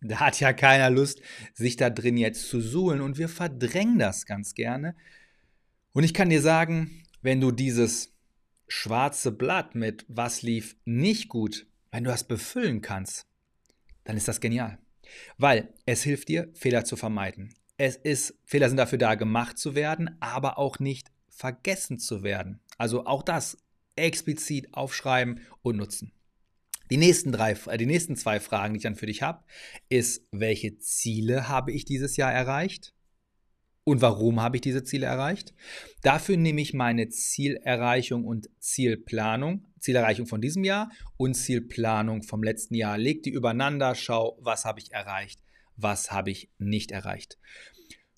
Da 0.00 0.20
hat 0.20 0.40
ja 0.40 0.52
keiner 0.52 0.90
Lust, 0.90 1.20
sich 1.54 1.76
da 1.76 1.90
drin 1.90 2.16
jetzt 2.16 2.48
zu 2.48 2.60
suhlen 2.60 3.00
und 3.00 3.18
wir 3.18 3.28
verdrängen 3.28 3.98
das 3.98 4.26
ganz 4.26 4.54
gerne. 4.54 4.94
Und 5.92 6.04
ich 6.04 6.12
kann 6.12 6.30
dir 6.30 6.42
sagen, 6.42 7.02
wenn 7.22 7.40
du 7.40 7.50
dieses 7.50 8.15
schwarze 8.68 9.32
Blatt 9.32 9.74
mit 9.74 10.04
was 10.08 10.42
lief 10.42 10.76
nicht 10.84 11.28
gut, 11.28 11.66
wenn 11.90 12.04
du 12.04 12.10
das 12.10 12.24
befüllen 12.24 12.82
kannst, 12.82 13.26
dann 14.04 14.16
ist 14.16 14.28
das 14.28 14.40
genial. 14.40 14.78
Weil 15.38 15.72
es 15.86 16.02
hilft 16.02 16.28
dir, 16.28 16.48
Fehler 16.54 16.84
zu 16.84 16.96
vermeiden. 16.96 17.54
Es 17.78 17.96
ist, 17.96 18.34
Fehler 18.44 18.68
sind 18.68 18.78
dafür 18.78 18.98
da, 18.98 19.14
gemacht 19.14 19.58
zu 19.58 19.74
werden, 19.74 20.16
aber 20.20 20.58
auch 20.58 20.78
nicht 20.78 21.10
vergessen 21.28 21.98
zu 21.98 22.22
werden. 22.22 22.60
Also 22.78 23.06
auch 23.06 23.22
das 23.22 23.58
explizit 23.94 24.74
aufschreiben 24.74 25.40
und 25.62 25.76
nutzen. 25.76 26.12
Die 26.90 26.96
nächsten, 26.96 27.32
drei, 27.32 27.52
äh, 27.66 27.78
die 27.78 27.86
nächsten 27.86 28.16
zwei 28.16 28.40
Fragen, 28.40 28.74
die 28.74 28.78
ich 28.78 28.82
dann 28.84 28.96
für 28.96 29.06
dich 29.06 29.22
habe, 29.22 29.42
ist, 29.88 30.26
welche 30.30 30.78
Ziele 30.78 31.48
habe 31.48 31.72
ich 31.72 31.84
dieses 31.84 32.16
Jahr 32.16 32.32
erreicht? 32.32 32.94
Und 33.88 34.02
warum 34.02 34.42
habe 34.42 34.56
ich 34.56 34.62
diese 34.62 34.82
Ziele 34.82 35.06
erreicht? 35.06 35.54
Dafür 36.02 36.36
nehme 36.36 36.60
ich 36.60 36.74
meine 36.74 37.08
Zielerreichung 37.08 38.24
und 38.24 38.50
Zielplanung, 38.58 39.64
Zielerreichung 39.78 40.26
von 40.26 40.40
diesem 40.40 40.64
Jahr 40.64 40.90
und 41.16 41.34
Zielplanung 41.34 42.24
vom 42.24 42.42
letzten 42.42 42.74
Jahr, 42.74 42.98
leg 42.98 43.22
die 43.22 43.30
übereinander, 43.30 43.94
schau, 43.94 44.38
was 44.40 44.64
habe 44.64 44.80
ich 44.80 44.90
erreicht, 44.90 45.40
was 45.76 46.10
habe 46.10 46.32
ich 46.32 46.50
nicht 46.58 46.90
erreicht. 46.90 47.38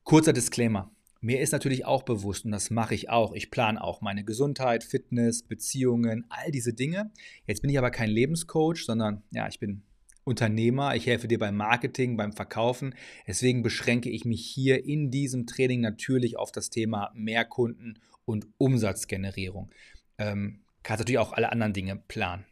Kurzer 0.04 0.32
Disclaimer. 0.32 0.90
Mir 1.20 1.40
ist 1.42 1.52
natürlich 1.52 1.84
auch 1.84 2.02
bewusst, 2.02 2.46
und 2.46 2.52
das 2.52 2.70
mache 2.70 2.94
ich 2.94 3.10
auch, 3.10 3.34
ich 3.34 3.50
plane 3.50 3.82
auch 3.84 4.00
meine 4.00 4.24
Gesundheit, 4.24 4.84
Fitness, 4.84 5.42
Beziehungen, 5.42 6.24
all 6.30 6.50
diese 6.50 6.72
Dinge. 6.72 7.10
Jetzt 7.44 7.60
bin 7.60 7.70
ich 7.70 7.76
aber 7.76 7.90
kein 7.90 8.08
Lebenscoach, 8.08 8.86
sondern 8.86 9.22
ja, 9.32 9.46
ich 9.48 9.58
bin 9.58 9.82
Unternehmer, 10.28 10.94
ich 10.94 11.06
helfe 11.06 11.26
dir 11.26 11.38
beim 11.38 11.56
Marketing, 11.56 12.16
beim 12.16 12.32
Verkaufen. 12.32 12.94
Deswegen 13.26 13.62
beschränke 13.62 14.10
ich 14.10 14.24
mich 14.24 14.46
hier 14.46 14.84
in 14.84 15.10
diesem 15.10 15.46
Training 15.46 15.80
natürlich 15.80 16.36
auf 16.36 16.52
das 16.52 16.70
Thema 16.70 17.10
Mehrkunden 17.14 17.98
und 18.24 18.46
Umsatzgenerierung. 18.58 19.70
Ähm, 20.18 20.60
kannst 20.82 21.00
natürlich 21.00 21.18
auch 21.18 21.32
alle 21.32 21.50
anderen 21.50 21.72
Dinge 21.72 21.96
planen. 21.96 22.44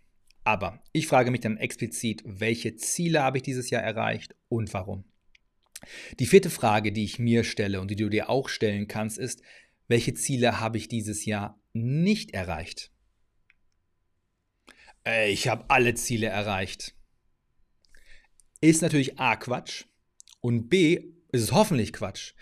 Aber 0.42 0.82
ich 0.92 1.06
frage 1.06 1.30
mich 1.30 1.40
dann 1.40 1.56
explizit, 1.58 2.22
welche 2.24 2.76
Ziele 2.76 3.22
habe 3.22 3.38
ich 3.38 3.42
dieses 3.42 3.70
Jahr 3.70 3.82
erreicht 3.82 4.34
und 4.48 4.72
warum? 4.72 5.04
Die 6.18 6.26
vierte 6.26 6.50
Frage, 6.50 6.92
die 6.92 7.04
ich 7.04 7.18
mir 7.18 7.44
stelle 7.44 7.80
und 7.80 7.90
die 7.90 7.96
du 7.96 8.08
dir 8.08 8.30
auch 8.30 8.48
stellen 8.48 8.88
kannst, 8.88 9.18
ist, 9.18 9.42
welche 9.88 10.14
Ziele 10.14 10.60
habe 10.60 10.78
ich 10.78 10.88
dieses 10.88 11.24
Jahr 11.24 11.60
nicht 11.72 12.32
erreicht? 12.32 12.90
Äh, 15.06 15.30
ich 15.30 15.48
habe 15.48 15.64
alle 15.68 15.94
Ziele 15.94 16.26
erreicht. 16.26 16.95
Ist 18.60 18.82
natürlich 18.82 19.18
A 19.18 19.36
Quatsch 19.36 19.84
und 20.40 20.68
B 20.68 21.12
ist 21.32 21.42
es 21.42 21.52
hoffentlich 21.52 21.92
Quatsch. 21.92 22.32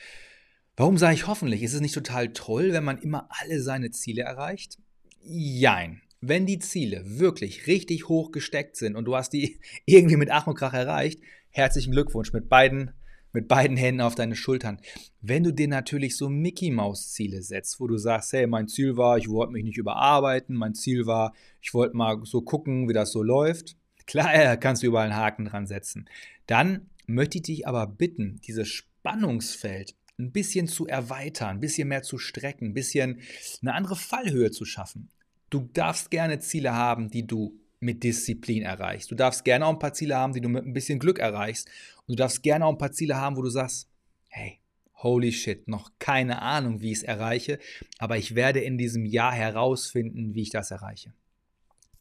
Warum 0.77 0.97
sage 0.97 1.15
ich 1.15 1.27
hoffentlich? 1.27 1.63
Ist 1.63 1.75
es 1.75 1.81
nicht 1.81 1.95
total 1.95 2.33
toll, 2.33 2.73
wenn 2.73 2.85
man 2.85 2.99
immer 2.99 3.29
alle 3.31 3.61
seine 3.61 3.91
Ziele 3.91 4.23
erreicht? 4.23 4.79
Jein. 5.23 6.03
Wenn 6.21 6.47
die 6.47 6.59
Ziele 6.59 7.03
wirklich 7.19 7.67
richtig 7.67 8.09
hoch 8.09 8.31
gesteckt 8.31 8.77
sind 8.77 8.97
und 8.97 9.05
du 9.05 9.17
hast 9.17 9.31
die 9.31 9.61
irgendwie 9.87 10.17
mit 10.17 10.31
Ach 10.31 10.47
und 10.47 10.55
Krach 10.55 10.73
erreicht, 10.73 11.21
herzlichen 11.51 11.93
Glückwunsch 11.93 12.33
mit 12.33 12.49
beiden 12.49 12.93
mit 13.33 13.49
beiden 13.49 13.77
Händen 13.77 14.01
auf 14.01 14.15
deine 14.15 14.37
Schultern. 14.37 14.81
Wenn 15.21 15.43
du 15.43 15.53
dir 15.53 15.67
natürlich 15.67 16.17
so 16.17 16.29
Mickey-Maus-Ziele 16.29 17.43
setzt, 17.43 17.81
wo 17.81 17.89
du 17.89 17.99
sagst, 17.99 18.33
hey, 18.33 18.47
mein 18.47 18.69
Ziel 18.69 18.97
war, 18.97 19.19
ich 19.19 19.29
wollte 19.29 19.53
mich 19.53 19.65
nicht 19.65 19.77
überarbeiten, 19.77 20.55
mein 20.55 20.75
Ziel 20.75 21.07
war, 21.07 21.35
ich 21.61 21.75
wollte 21.75 21.97
mal 21.97 22.21
so 22.23 22.43
gucken, 22.43 22.89
wie 22.89 22.93
das 22.93 23.11
so 23.11 23.25
läuft, 23.25 23.77
klar, 24.07 24.57
kannst 24.57 24.83
du 24.83 24.87
überall 24.87 25.11
einen 25.11 25.17
Haken 25.17 25.47
dran 25.47 25.67
setzen. 25.67 26.09
Dann 26.47 26.91
möchte 27.07 27.39
ich 27.39 27.43
dich 27.43 27.69
aber 27.69 27.87
bitten, 27.87 28.41
dieses 28.47 28.69
Spannungsfeld 28.69 29.95
ein 30.19 30.33
bisschen 30.33 30.69
zu 30.69 30.87
erweitern, 30.87 31.57
ein 31.57 31.61
bisschen 31.61 31.89
mehr 31.89 32.03
zu 32.03 32.19
strecken, 32.19 32.69
ein 32.69 32.75
bisschen 32.75 33.21
eine 33.63 33.75
andere 33.75 33.97
Fallhöhe 33.97 34.51
zu 34.51 34.65
schaffen. 34.65 35.09
Du 35.51 35.69
darfst 35.73 36.11
gerne 36.11 36.39
Ziele 36.39 36.73
haben, 36.73 37.11
die 37.11 37.27
du 37.27 37.59
mit 37.81 38.03
Disziplin 38.03 38.63
erreichst. 38.63 39.11
Du 39.11 39.15
darfst 39.15 39.45
gerne 39.45 39.67
auch 39.67 39.73
ein 39.73 39.79
paar 39.79 39.93
Ziele 39.93 40.17
haben, 40.17 40.33
die 40.33 40.41
du 40.41 40.49
mit 40.49 40.65
ein 40.65 40.73
bisschen 40.73 40.99
Glück 40.99 41.19
erreichst. 41.19 41.69
Und 42.07 42.13
du 42.13 42.15
darfst 42.17 42.43
gerne 42.43 42.65
auch 42.65 42.73
ein 42.73 42.79
paar 42.79 42.93
Ziele 42.93 43.17
haben, 43.17 43.37
wo 43.37 43.43
du 43.43 43.51
sagst, 43.51 43.89
hey, 44.29 44.61
holy 45.05 45.33
shit, 45.33 45.69
noch 45.69 45.91
keine 45.99 46.43
Ahnung, 46.43 46.81
wie 46.81 46.91
ich 46.91 46.99
es 46.99 47.03
erreiche, 47.05 47.59
aber 47.99 48.17
ich 48.17 48.35
werde 48.35 48.61
in 48.61 48.79
diesem 48.79 49.05
Jahr 49.05 49.33
herausfinden, 49.33 50.35
wie 50.35 50.43
ich 50.43 50.51
das 50.51 50.71
erreiche. 50.71 51.13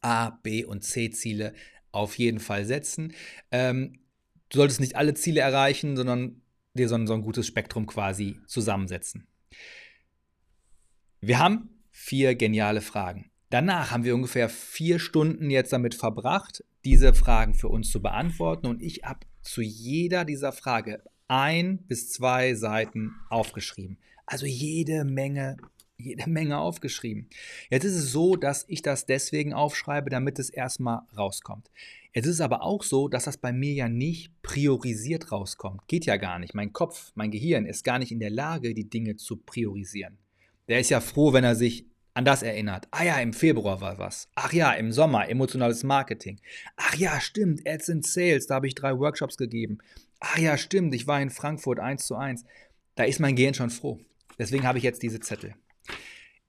A, 0.00 0.30
B 0.30 0.64
und 0.64 0.82
C 0.82 1.10
Ziele 1.10 1.54
auf 1.94 2.18
jeden 2.18 2.40
Fall 2.40 2.64
setzen. 2.64 3.14
Ähm, 3.50 4.00
du 4.50 4.58
solltest 4.58 4.80
nicht 4.80 4.96
alle 4.96 5.14
Ziele 5.14 5.40
erreichen, 5.40 5.96
sondern 5.96 6.42
dir 6.74 6.88
so 6.88 6.96
ein, 6.96 7.06
so 7.06 7.14
ein 7.14 7.22
gutes 7.22 7.46
Spektrum 7.46 7.86
quasi 7.86 8.38
zusammensetzen. 8.46 9.26
Wir 11.20 11.38
haben 11.38 11.70
vier 11.90 12.34
geniale 12.34 12.80
Fragen. 12.80 13.30
Danach 13.50 13.92
haben 13.92 14.04
wir 14.04 14.14
ungefähr 14.14 14.48
vier 14.48 14.98
Stunden 14.98 15.48
jetzt 15.48 15.72
damit 15.72 15.94
verbracht, 15.94 16.64
diese 16.84 17.14
Fragen 17.14 17.54
für 17.54 17.68
uns 17.68 17.90
zu 17.90 18.02
beantworten. 18.02 18.66
Und 18.66 18.82
ich 18.82 19.04
habe 19.04 19.20
zu 19.42 19.62
jeder 19.62 20.24
dieser 20.24 20.52
Frage 20.52 21.02
ein 21.28 21.78
bis 21.86 22.10
zwei 22.10 22.54
Seiten 22.54 23.12
aufgeschrieben. 23.30 23.98
Also 24.26 24.46
jede 24.46 25.04
Menge, 25.04 25.56
jede 25.96 26.28
Menge 26.28 26.58
aufgeschrieben. 26.58 27.28
Jetzt 27.70 27.84
ist 27.84 27.94
es 27.94 28.12
so, 28.12 28.36
dass 28.36 28.64
ich 28.68 28.82
das 28.82 29.06
deswegen 29.06 29.52
aufschreibe, 29.52 30.10
damit 30.10 30.38
es 30.38 30.50
erstmal 30.50 31.02
rauskommt. 31.16 31.70
Jetzt 32.12 32.26
ist 32.26 32.34
es 32.34 32.40
aber 32.40 32.62
auch 32.62 32.82
so, 32.82 33.08
dass 33.08 33.24
das 33.24 33.36
bei 33.36 33.52
mir 33.52 33.72
ja 33.72 33.88
nicht 33.88 34.30
priorisiert 34.42 35.32
rauskommt. 35.32 35.86
Geht 35.88 36.06
ja 36.06 36.16
gar 36.16 36.38
nicht. 36.38 36.54
Mein 36.54 36.72
Kopf, 36.72 37.12
mein 37.14 37.30
Gehirn 37.30 37.66
ist 37.66 37.84
gar 37.84 37.98
nicht 37.98 38.12
in 38.12 38.20
der 38.20 38.30
Lage, 38.30 38.74
die 38.74 38.88
Dinge 38.88 39.16
zu 39.16 39.36
priorisieren. 39.36 40.18
Der 40.68 40.80
ist 40.80 40.90
ja 40.90 41.00
froh, 41.00 41.32
wenn 41.32 41.44
er 41.44 41.56
sich 41.56 41.86
an 42.14 42.24
das 42.24 42.42
erinnert. 42.42 42.86
Ah 42.92 43.02
ja, 43.02 43.18
im 43.18 43.32
Februar 43.32 43.80
war 43.80 43.98
was. 43.98 44.28
Ach 44.36 44.52
ja, 44.52 44.72
im 44.72 44.92
Sommer, 44.92 45.28
emotionales 45.28 45.82
Marketing. 45.82 46.40
Ach 46.76 46.94
ja, 46.94 47.20
stimmt, 47.20 47.66
Ads 47.66 47.88
in 47.88 48.02
Sales, 48.02 48.46
da 48.46 48.54
habe 48.54 48.68
ich 48.68 48.76
drei 48.76 48.96
Workshops 48.96 49.36
gegeben. 49.36 49.78
Ach 50.20 50.38
ja, 50.38 50.56
stimmt, 50.56 50.94
ich 50.94 51.08
war 51.08 51.20
in 51.20 51.30
Frankfurt 51.30 51.80
eins 51.80 52.06
zu 52.06 52.14
eins. 52.14 52.44
Da 52.94 53.02
ist 53.02 53.18
mein 53.18 53.34
Gehirn 53.34 53.54
schon 53.54 53.70
froh. 53.70 53.98
Deswegen 54.38 54.64
habe 54.64 54.78
ich 54.78 54.84
jetzt 54.84 55.02
diese 55.02 55.18
Zettel. 55.18 55.54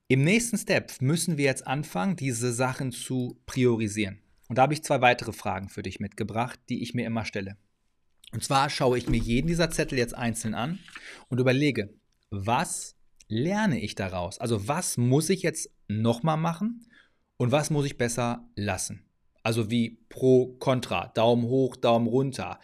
Im 0.08 0.24
nächsten 0.24 0.58
Step 0.58 1.02
müssen 1.02 1.38
wir 1.38 1.46
jetzt 1.46 1.66
anfangen, 1.66 2.16
diese 2.16 2.54
Sachen 2.54 2.92
zu 2.92 3.42
priorisieren. 3.48 4.20
Und 4.48 4.60
da 4.60 4.62
habe 4.62 4.74
ich 4.76 4.84
zwei 4.84 5.02
weitere 5.02 5.34
Fragen 5.34 5.68
für 5.68 5.82
dich 5.82 6.00
mitgebracht, 6.00 6.60
die 6.70 6.84
ich 6.84 6.94
mir 6.94 7.08
immer 7.08 7.26
stelle. 7.26 7.58
Und 8.32 8.44
zwar 8.44 8.70
schaue 8.70 9.00
ich 9.00 9.10
mir 9.10 9.18
jeden 9.18 9.48
dieser 9.48 9.72
Zettel 9.72 9.98
jetzt 9.98 10.14
einzeln 10.14 10.54
an 10.54 10.78
und 11.30 11.40
überlege, 11.40 11.92
was 12.30 12.96
lerne 13.28 13.80
ich 13.80 13.96
daraus? 13.96 14.38
Also 14.38 14.68
was 14.68 14.98
muss 14.98 15.32
ich 15.32 15.42
jetzt 15.42 15.72
nochmal 15.88 16.38
machen 16.38 16.86
und 17.38 17.52
was 17.52 17.72
muss 17.72 17.88
ich 17.88 17.98
besser 17.98 18.48
lassen? 18.56 19.04
Also 19.42 19.72
wie 19.72 19.98
pro, 20.10 20.54
contra, 20.60 21.08
Daumen 21.16 21.46
hoch, 21.46 21.76
Daumen 21.78 22.06
runter, 22.06 22.60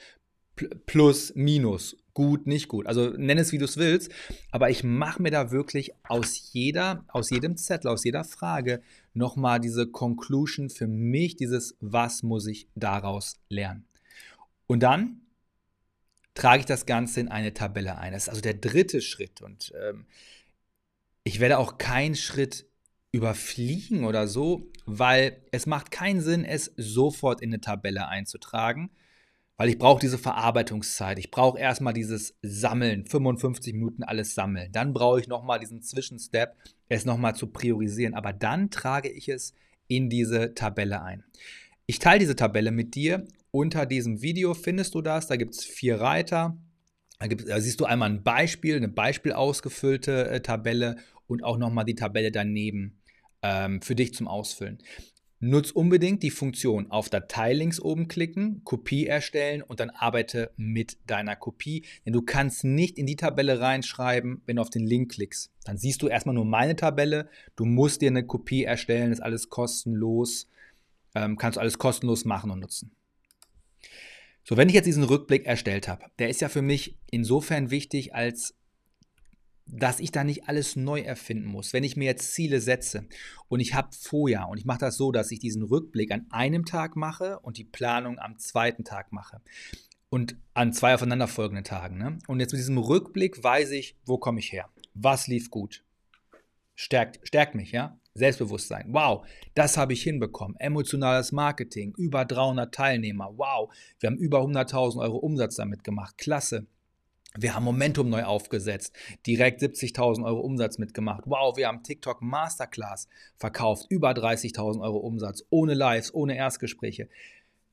plus, 0.86 1.34
minus, 1.34 1.98
gut, 2.14 2.48
nicht 2.48 2.68
gut. 2.68 2.88
Also 2.88 3.10
nenn 3.10 3.38
es, 3.38 3.52
wie 3.52 3.58
du 3.58 3.66
es 3.66 3.78
willst, 3.78 4.12
aber 4.52 4.70
ich 4.70 4.84
mache 4.84 5.22
mir 5.22 5.32
da 5.32 5.52
wirklich 5.52 5.92
aus 6.04 6.52
jeder, 6.54 7.06
aus 7.08 7.30
jedem 7.30 7.58
Zettel, 7.58 7.90
aus 7.90 8.04
jeder 8.04 8.24
Frage 8.24 8.82
nochmal 9.14 9.60
diese 9.60 9.88
Conclusion 9.88 10.70
für 10.70 10.88
mich, 10.88 11.36
dieses 11.36 11.78
was 11.80 12.24
muss 12.24 12.48
ich 12.48 12.68
daraus 12.76 13.36
lernen. 13.50 13.86
Und 14.68 14.82
dann 14.82 15.22
trage 16.34 16.62
ich 16.62 16.66
das 16.66 16.86
Ganze 16.86 17.20
in 17.20 17.28
eine 17.28 17.54
Tabelle 17.54 17.98
ein. 17.98 18.14
Das 18.14 18.24
ist 18.24 18.30
also 18.30 18.42
der 18.42 18.54
dritte 18.54 19.02
Schritt 19.02 19.42
und 19.42 19.74
ähm, 19.82 20.06
ich 21.24 21.40
werde 21.40 21.58
auch 21.58 21.78
keinen 21.78 22.16
Schritt 22.16 22.66
überfliegen 23.12 24.06
oder 24.06 24.28
so, 24.28 24.72
weil 24.86 25.42
es 25.52 25.66
macht 25.66 25.92
keinen 25.92 26.22
Sinn, 26.22 26.46
es 26.46 26.74
sofort 26.78 27.42
in 27.42 27.50
eine 27.50 27.62
Tabelle 27.62 28.08
einzutragen, 28.08 28.90
weil 29.62 29.70
ich 29.70 29.78
brauche 29.78 30.00
diese 30.00 30.18
Verarbeitungszeit. 30.18 31.20
Ich 31.20 31.30
brauche 31.30 31.60
erstmal 31.60 31.94
dieses 31.94 32.36
Sammeln, 32.42 33.06
55 33.06 33.76
Minuten 33.76 34.02
alles 34.02 34.34
sammeln. 34.34 34.72
Dann 34.72 34.92
brauche 34.92 35.20
ich 35.20 35.28
nochmal 35.28 35.60
diesen 35.60 35.84
Zwischenstep, 35.84 36.56
es 36.90 37.06
nochmal 37.06 37.36
zu 37.36 37.46
priorisieren. 37.46 38.16
Aber 38.16 38.34
dann 38.34 38.72
trage 38.72 39.10
ich 39.10 39.30
es 39.30 39.54
in 39.88 40.10
diese 40.10 40.56
Tabelle 40.56 41.04
ein. 41.04 41.24
Ich 41.86 42.00
teile 42.00 42.18
diese 42.18 42.36
Tabelle 42.36 42.72
mit 42.72 42.96
dir. 42.96 43.28
Unter 43.52 43.86
diesem 43.86 44.24
Video 44.24 44.56
findest 44.56 44.96
du 44.96 45.02
das. 45.04 45.28
Da 45.28 45.36
gibt 45.36 45.54
es 45.54 45.64
vier 45.64 46.02
Reiter. 46.02 46.58
Da, 47.20 47.28
da, 47.28 47.62
siehst 47.62 47.80
du 47.82 47.86
einmal 47.86 48.10
ein 48.10 48.24
Beispiel, 48.24 48.78
eine 48.78 48.90
Beispiel 48.90 49.34
ausgefüllte 49.34 50.28
äh, 50.28 50.42
Tabelle 50.42 50.96
und 51.28 51.44
auch 51.44 51.60
nochmal 51.60 51.86
die 51.86 51.94
Tabelle 51.94 52.32
daneben 52.32 53.00
ähm, 53.44 53.80
für 53.84 53.94
dich 53.94 54.16
zum 54.16 54.28
Ausfüllen. 54.28 54.80
Nutz 55.44 55.72
unbedingt 55.72 56.22
die 56.22 56.30
Funktion 56.30 56.92
auf 56.92 57.10
Datei 57.10 57.54
links 57.54 57.80
oben 57.80 58.08
klicken, 58.08 58.62
Kopie 58.64 59.08
erstellen 59.08 59.64
und 59.64 59.80
dann 59.80 59.90
arbeite 59.90 60.52
mit 60.56 60.98
deiner 61.08 61.36
Kopie. 61.36 61.84
Denn 62.06 62.14
du 62.14 62.22
kannst 62.22 62.64
nicht 62.64 63.00
in 63.00 63.08
die 63.08 63.16
Tabelle 63.16 63.60
reinschreiben, 63.60 64.44
wenn 64.46 64.58
du 64.58 64.62
auf 64.62 64.70
den 64.70 64.86
Link 64.86 65.14
klickst. 65.14 65.52
Dann 65.64 65.78
siehst 65.78 66.04
du 66.04 66.08
erstmal 66.08 66.36
nur 66.36 66.46
meine 66.46 66.76
Tabelle. 66.76 67.28
Du 67.56 67.66
musst 67.66 68.04
dir 68.04 68.12
eine 68.12 68.24
Kopie 68.24 68.66
erstellen, 68.66 69.12
ist 69.12 69.20
alles 69.20 69.50
kostenlos. 69.50 70.48
Ähm, 71.16 71.38
kannst 71.38 71.58
du 71.58 71.62
alles 71.62 71.80
kostenlos 71.80 72.24
machen 72.24 72.52
und 72.52 72.60
nutzen. 72.60 72.92
So, 74.44 74.58
wenn 74.58 74.70
ich 74.70 74.76
jetzt 74.76 74.86
diesen 74.86 75.04
Rückblick 75.04 75.48
erstellt 75.48 75.88
habe, 75.88 76.06
der 76.20 76.30
ist 76.30 76.42
ja 76.42 76.50
für 76.50 76.62
mich 76.62 77.00
insofern 77.10 77.72
wichtig, 77.72 78.14
als 78.14 78.56
dass 79.72 80.00
ich 80.00 80.12
da 80.12 80.24
nicht 80.24 80.48
alles 80.48 80.76
neu 80.76 81.00
erfinden 81.00 81.48
muss. 81.48 81.72
Wenn 81.74 81.84
ich 81.84 81.96
mir 81.96 82.06
jetzt 82.06 82.34
Ziele 82.34 82.60
setze 82.60 83.06
und 83.48 83.62
ich 83.62 83.74
habe 83.74 83.90
vorher, 83.92 84.50
und 84.50 84.58
ich 84.58 84.66
mache 84.66 84.80
das 84.80 84.98
so, 84.98 85.12
dass 85.12 85.32
ich 85.32 85.40
diesen 85.40 85.64
Rückblick 85.64 86.12
an 86.12 86.28
einem 86.30 86.66
Tag 86.66 86.96
mache 86.96 87.40
und 87.40 87.58
die 87.58 87.64
Planung 87.64 88.20
am 88.20 88.38
zweiten 88.38 88.84
Tag 88.84 89.12
mache. 89.14 89.42
Und 90.10 90.36
an 90.54 90.74
zwei 90.74 90.94
aufeinanderfolgenden 90.94 91.64
Tagen. 91.64 91.98
Ne? 91.98 92.20
Und 92.28 92.42
jetzt 92.42 92.52
mit 92.52 92.60
diesem 92.60 92.78
Rückblick 92.78 93.42
weiß 93.42 93.72
ich, 93.72 93.96
wo 94.06 94.18
komme 94.18 94.40
ich 94.40 94.52
her? 94.52 94.68
Was 94.94 95.28
lief 95.28 95.50
gut? 95.50 95.86
Stärkt, 96.76 97.26
stärkt 97.26 97.56
mich, 97.56 97.72
ja? 97.72 97.98
Selbstbewusstsein. 98.14 98.88
Wow, 98.90 99.26
das 99.54 99.78
habe 99.78 99.94
ich 99.94 100.04
hinbekommen. 100.04 100.58
Emotionales 100.60 101.32
Marketing, 101.32 101.94
über 101.98 102.26
300 102.26 102.74
Teilnehmer. 102.74 103.32
Wow, 103.38 103.74
wir 104.00 104.10
haben 104.10 104.18
über 104.18 104.40
100.000 104.40 105.00
Euro 105.00 105.18
Umsatz 105.18 105.56
damit 105.56 105.86
gemacht. 105.86 106.18
Klasse. 106.18 106.66
Wir 107.38 107.56
haben 107.56 107.64
Momentum 107.64 108.10
neu 108.10 108.24
aufgesetzt, 108.24 108.94
direkt 109.26 109.62
70.000 109.62 110.26
Euro 110.26 110.42
Umsatz 110.42 110.78
mitgemacht. 110.78 111.24
Wow, 111.26 111.56
wir 111.56 111.68
haben 111.68 111.82
TikTok 111.82 112.22
Masterclass 112.22 113.08
verkauft, 113.38 113.86
über 113.90 114.12
30.000 114.12 114.82
Euro 114.82 114.98
Umsatz, 114.98 115.44
ohne 115.50 115.74
Lives, 115.74 116.14
ohne 116.14 116.36
Erstgespräche. 116.36 117.08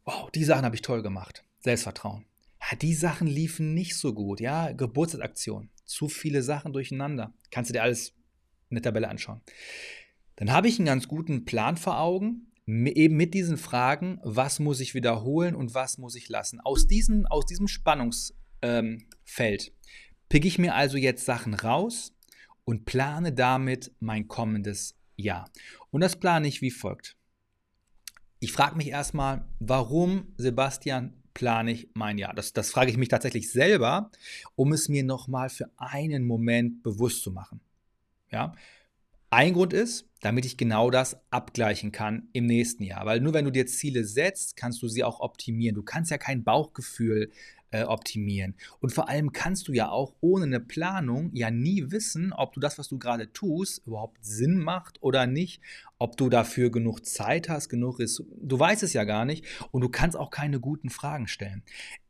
Wow, 0.04 0.30
die 0.30 0.44
Sachen 0.44 0.64
habe 0.64 0.76
ich 0.76 0.82
toll 0.82 1.02
gemacht. 1.02 1.44
Selbstvertrauen. 1.60 2.24
Ja, 2.60 2.76
die 2.76 2.94
Sachen 2.94 3.26
liefen 3.26 3.74
nicht 3.74 3.96
so 3.96 4.14
gut. 4.14 4.40
Ja, 4.40 4.70
Geburtstagsaktion, 4.70 5.70
zu 5.84 6.08
viele 6.08 6.42
Sachen 6.42 6.72
durcheinander. 6.72 7.32
Kannst 7.50 7.70
du 7.70 7.72
dir 7.72 7.82
alles 7.82 8.14
in 8.70 8.76
der 8.76 8.82
Tabelle 8.82 9.08
anschauen. 9.08 9.40
Dann 10.36 10.52
habe 10.52 10.68
ich 10.68 10.78
einen 10.78 10.86
ganz 10.86 11.08
guten 11.08 11.44
Plan 11.44 11.76
vor 11.76 11.98
Augen, 11.98 12.52
eben 12.66 13.16
mit 13.16 13.34
diesen 13.34 13.56
Fragen, 13.56 14.20
was 14.22 14.60
muss 14.60 14.80
ich 14.80 14.94
wiederholen 14.94 15.56
und 15.56 15.74
was 15.74 15.98
muss 15.98 16.14
ich 16.14 16.28
lassen. 16.28 16.60
Aus, 16.60 16.86
diesen, 16.86 17.26
aus 17.26 17.46
diesem 17.46 17.66
Spannungsfeld 17.66 18.37
ähm, 18.62 19.06
picke 20.28 20.48
ich 20.48 20.58
mir 20.58 20.74
also 20.74 20.96
jetzt 20.96 21.24
Sachen 21.24 21.54
raus 21.54 22.14
und 22.64 22.84
plane 22.84 23.32
damit 23.32 23.92
mein 24.00 24.28
kommendes 24.28 24.94
Jahr. 25.16 25.50
Und 25.90 26.00
das 26.00 26.16
plane 26.16 26.48
ich 26.48 26.60
wie 26.60 26.70
folgt. 26.70 27.16
Ich 28.40 28.52
frage 28.52 28.76
mich 28.76 28.88
erstmal, 28.88 29.48
warum, 29.58 30.32
Sebastian, 30.36 31.14
plane 31.34 31.72
ich 31.72 31.88
mein 31.94 32.18
Jahr? 32.18 32.34
Das, 32.34 32.52
das 32.52 32.70
frage 32.70 32.90
ich 32.90 32.96
mich 32.96 33.08
tatsächlich 33.08 33.50
selber, 33.50 34.10
um 34.54 34.72
es 34.72 34.88
mir 34.88 35.02
nochmal 35.02 35.50
für 35.50 35.70
einen 35.76 36.26
Moment 36.26 36.82
bewusst 36.82 37.22
zu 37.22 37.30
machen. 37.30 37.60
Ja, 38.30 38.54
ein 39.30 39.52
Grund 39.52 39.72
ist, 39.72 40.08
damit 40.20 40.46
ich 40.46 40.56
genau 40.56 40.90
das 40.90 41.18
abgleichen 41.30 41.92
kann 41.92 42.28
im 42.32 42.46
nächsten 42.46 42.82
Jahr. 42.82 43.04
Weil 43.06 43.20
nur 43.20 43.34
wenn 43.34 43.44
du 43.44 43.52
dir 43.52 43.66
Ziele 43.66 44.04
setzt, 44.04 44.56
kannst 44.56 44.82
du 44.82 44.88
sie 44.88 45.04
auch 45.04 45.20
optimieren. 45.20 45.74
Du 45.74 45.82
kannst 45.82 46.10
ja 46.10 46.18
kein 46.18 46.44
Bauchgefühl 46.44 47.30
äh, 47.70 47.84
optimieren. 47.84 48.54
Und 48.80 48.90
vor 48.92 49.08
allem 49.08 49.32
kannst 49.32 49.68
du 49.68 49.72
ja 49.72 49.88
auch 49.90 50.14
ohne 50.20 50.44
eine 50.44 50.60
Planung 50.60 51.30
ja 51.34 51.50
nie 51.50 51.90
wissen, 51.90 52.32
ob 52.32 52.52
du 52.52 52.60
das, 52.60 52.78
was 52.78 52.88
du 52.88 52.98
gerade 52.98 53.32
tust, 53.32 53.86
überhaupt 53.86 54.24
Sinn 54.24 54.58
macht 54.58 55.02
oder 55.02 55.26
nicht, 55.26 55.60
ob 55.98 56.16
du 56.16 56.28
dafür 56.28 56.70
genug 56.70 57.04
Zeit 57.04 57.48
hast, 57.48 57.68
genug 57.68 58.00
ist. 58.00 58.22
Du 58.40 58.58
weißt 58.58 58.82
es 58.82 58.92
ja 58.92 59.04
gar 59.04 59.24
nicht 59.24 59.44
und 59.70 59.82
du 59.82 59.88
kannst 59.88 60.16
auch 60.16 60.30
keine 60.30 60.60
guten 60.60 60.90
Fragen 60.90 61.28
stellen. 61.28 61.62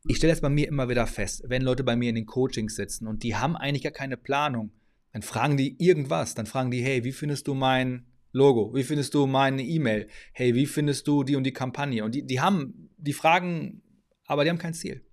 Ich 0.07 0.17
stelle 0.19 0.33
das 0.33 0.41
bei 0.41 0.49
mir 0.49 0.69
immer 0.69 0.89
wieder 0.89 1.07
fest, 1.07 1.43
wenn 1.47 1.63
Leute 1.63 1.85
bei 1.85 1.97
mir 1.97 2.09
in 2.09 2.15
den 2.15 2.27
Coachings 2.27 2.77
sitzen 2.77 3.07
und 3.07 3.23
die 3.23 3.37
haben 3.37 3.57
eigentlich 3.57 3.83
gar 3.83 3.93
keine 3.93 4.17
Planung 4.17 4.73
dann 5.13 5.23
fragen 5.23 5.57
die 5.57 5.77
irgendwas. 5.83 6.35
Dann 6.35 6.47
fragen 6.47 6.71
die, 6.71 6.83
hey, 6.83 7.05
wie 7.05 7.13
findest 7.13 7.49
du 7.49 7.55
mein 7.55 8.07
Logo? 8.33 8.75
Wie 8.75 8.85
findest 8.85 9.15
du 9.15 9.27
meine 9.27 9.63
E-Mail? 9.63 10.09
Hey, 10.33 10.55
wie 10.55 10.67
findest 10.67 11.09
du 11.09 11.25
die 11.25 11.37
und 11.37 11.45
die 11.45 11.53
Kampagne? 11.53 12.05
Und 12.05 12.15
die, 12.15 12.25
die 12.25 12.41
haben, 12.41 12.91
die 12.97 13.13
fragen, 13.13 13.83
aber 14.27 14.45
die 14.45 14.51
haben 14.51 14.59
kein 14.59 14.75
Ziel. 14.75 15.05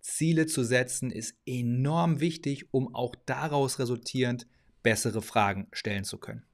Ziele 0.00 0.46
zu 0.46 0.64
setzen 0.64 1.10
ist 1.10 1.36
enorm 1.46 2.20
wichtig, 2.20 2.72
um 2.72 2.94
auch 2.94 3.14
daraus 3.26 3.78
resultierend 3.78 4.46
bessere 4.82 5.22
Fragen 5.22 5.68
stellen 5.72 6.04
zu 6.04 6.18
können. 6.18 6.44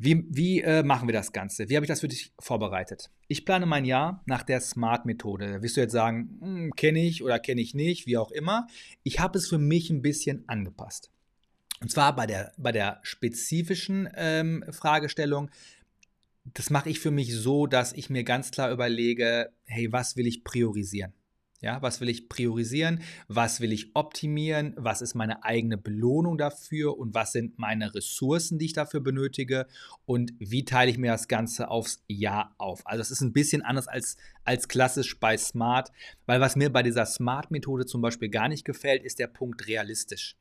Wie, 0.00 0.24
wie 0.30 0.60
äh, 0.60 0.84
machen 0.84 1.08
wir 1.08 1.12
das 1.12 1.32
Ganze? 1.32 1.68
Wie 1.68 1.74
habe 1.74 1.84
ich 1.84 1.88
das 1.88 2.00
für 2.00 2.08
dich 2.08 2.32
vorbereitet? 2.38 3.10
Ich 3.26 3.44
plane 3.44 3.66
mein 3.66 3.84
Jahr 3.84 4.22
nach 4.26 4.44
der 4.44 4.60
SMART-Methode. 4.60 5.54
Da 5.54 5.62
wirst 5.62 5.76
du 5.76 5.80
jetzt 5.80 5.92
sagen, 5.92 6.38
hm, 6.40 6.72
kenne 6.76 7.04
ich 7.04 7.24
oder 7.24 7.40
kenne 7.40 7.60
ich 7.60 7.74
nicht, 7.74 8.06
wie 8.06 8.16
auch 8.16 8.30
immer. 8.30 8.68
Ich 9.02 9.18
habe 9.18 9.36
es 9.36 9.48
für 9.48 9.58
mich 9.58 9.90
ein 9.90 10.00
bisschen 10.00 10.44
angepasst. 10.48 11.10
Und 11.80 11.90
zwar 11.90 12.14
bei 12.14 12.26
der, 12.26 12.52
bei 12.56 12.70
der 12.70 13.00
spezifischen 13.02 14.08
ähm, 14.14 14.64
Fragestellung, 14.70 15.50
das 16.44 16.70
mache 16.70 16.90
ich 16.90 17.00
für 17.00 17.10
mich 17.10 17.34
so, 17.34 17.66
dass 17.66 17.92
ich 17.92 18.08
mir 18.08 18.22
ganz 18.22 18.52
klar 18.52 18.70
überlege, 18.70 19.50
hey, 19.64 19.92
was 19.92 20.16
will 20.16 20.28
ich 20.28 20.44
priorisieren? 20.44 21.12
Ja, 21.60 21.82
was 21.82 22.00
will 22.00 22.08
ich 22.08 22.28
priorisieren? 22.28 23.02
Was 23.26 23.60
will 23.60 23.72
ich 23.72 23.94
optimieren? 23.94 24.74
Was 24.76 25.02
ist 25.02 25.14
meine 25.14 25.44
eigene 25.44 25.76
Belohnung 25.76 26.38
dafür? 26.38 26.96
Und 26.96 27.14
was 27.14 27.32
sind 27.32 27.58
meine 27.58 27.94
Ressourcen, 27.94 28.58
die 28.58 28.66
ich 28.66 28.72
dafür 28.74 29.00
benötige? 29.00 29.66
Und 30.06 30.32
wie 30.38 30.64
teile 30.64 30.90
ich 30.90 30.98
mir 30.98 31.10
das 31.10 31.26
Ganze 31.26 31.68
aufs 31.68 32.04
Jahr 32.06 32.54
auf? 32.58 32.86
Also, 32.86 33.02
es 33.02 33.10
ist 33.10 33.22
ein 33.22 33.32
bisschen 33.32 33.62
anders 33.62 33.88
als, 33.88 34.16
als 34.44 34.68
klassisch 34.68 35.18
bei 35.18 35.36
Smart, 35.36 35.90
weil 36.26 36.40
was 36.40 36.54
mir 36.54 36.72
bei 36.72 36.84
dieser 36.84 37.06
Smart-Methode 37.06 37.86
zum 37.86 38.02
Beispiel 38.02 38.28
gar 38.28 38.48
nicht 38.48 38.64
gefällt, 38.64 39.02
ist 39.02 39.18
der 39.18 39.26
Punkt 39.26 39.66
realistisch 39.66 40.36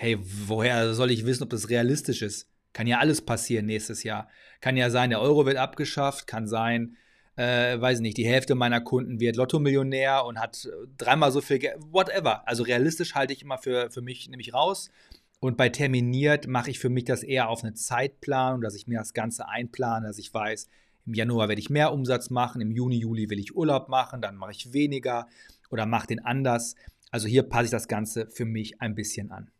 hey, 0.00 0.16
woher 0.46 0.94
soll 0.94 1.10
ich 1.10 1.26
wissen, 1.26 1.42
ob 1.42 1.50
das 1.50 1.70
realistisch 1.70 2.22
ist? 2.22 2.48
Kann 2.72 2.86
ja 2.86 3.00
alles 3.00 3.20
passieren 3.20 3.66
nächstes 3.66 4.04
Jahr. 4.04 4.28
Kann 4.60 4.76
ja 4.76 4.90
sein, 4.90 5.10
der 5.10 5.20
Euro 5.20 5.44
wird 5.44 5.56
abgeschafft, 5.56 6.28
kann 6.28 6.46
sein, 6.46 6.96
äh, 7.38 7.80
weiß 7.80 8.00
nicht, 8.00 8.16
die 8.16 8.26
Hälfte 8.26 8.56
meiner 8.56 8.80
Kunden 8.80 9.20
wird 9.20 9.36
Lotto-Millionär 9.36 10.24
und 10.24 10.40
hat 10.40 10.64
äh, 10.64 10.88
dreimal 10.98 11.30
so 11.30 11.40
viel 11.40 11.60
Geld, 11.60 11.76
whatever. 11.92 12.46
Also 12.48 12.64
realistisch 12.64 13.14
halte 13.14 13.32
ich 13.32 13.42
immer 13.42 13.58
für, 13.58 13.92
für 13.92 14.02
mich 14.02 14.28
nämlich 14.28 14.52
raus. 14.54 14.90
Und 15.38 15.56
bei 15.56 15.68
terminiert 15.68 16.48
mache 16.48 16.70
ich 16.70 16.80
für 16.80 16.88
mich 16.88 17.04
das 17.04 17.22
eher 17.22 17.48
auf 17.48 17.62
eine 17.62 17.74
Zeitplanung, 17.74 18.60
dass 18.60 18.74
ich 18.74 18.88
mir 18.88 18.98
das 18.98 19.14
Ganze 19.14 19.48
einplane, 19.48 20.08
dass 20.08 20.18
ich 20.18 20.34
weiß, 20.34 20.68
im 21.06 21.14
Januar 21.14 21.48
werde 21.48 21.60
ich 21.60 21.70
mehr 21.70 21.92
Umsatz 21.92 22.28
machen, 22.28 22.60
im 22.60 22.72
Juni, 22.72 22.98
Juli 22.98 23.30
will 23.30 23.38
ich 23.38 23.54
Urlaub 23.54 23.88
machen, 23.88 24.20
dann 24.20 24.34
mache 24.34 24.50
ich 24.50 24.72
weniger 24.72 25.28
oder 25.70 25.86
mache 25.86 26.08
den 26.08 26.24
anders. 26.24 26.74
Also 27.12 27.28
hier 27.28 27.44
passe 27.44 27.66
ich 27.66 27.70
das 27.70 27.86
Ganze 27.86 28.26
für 28.26 28.46
mich 28.46 28.80
ein 28.80 28.96
bisschen 28.96 29.30
an. 29.30 29.52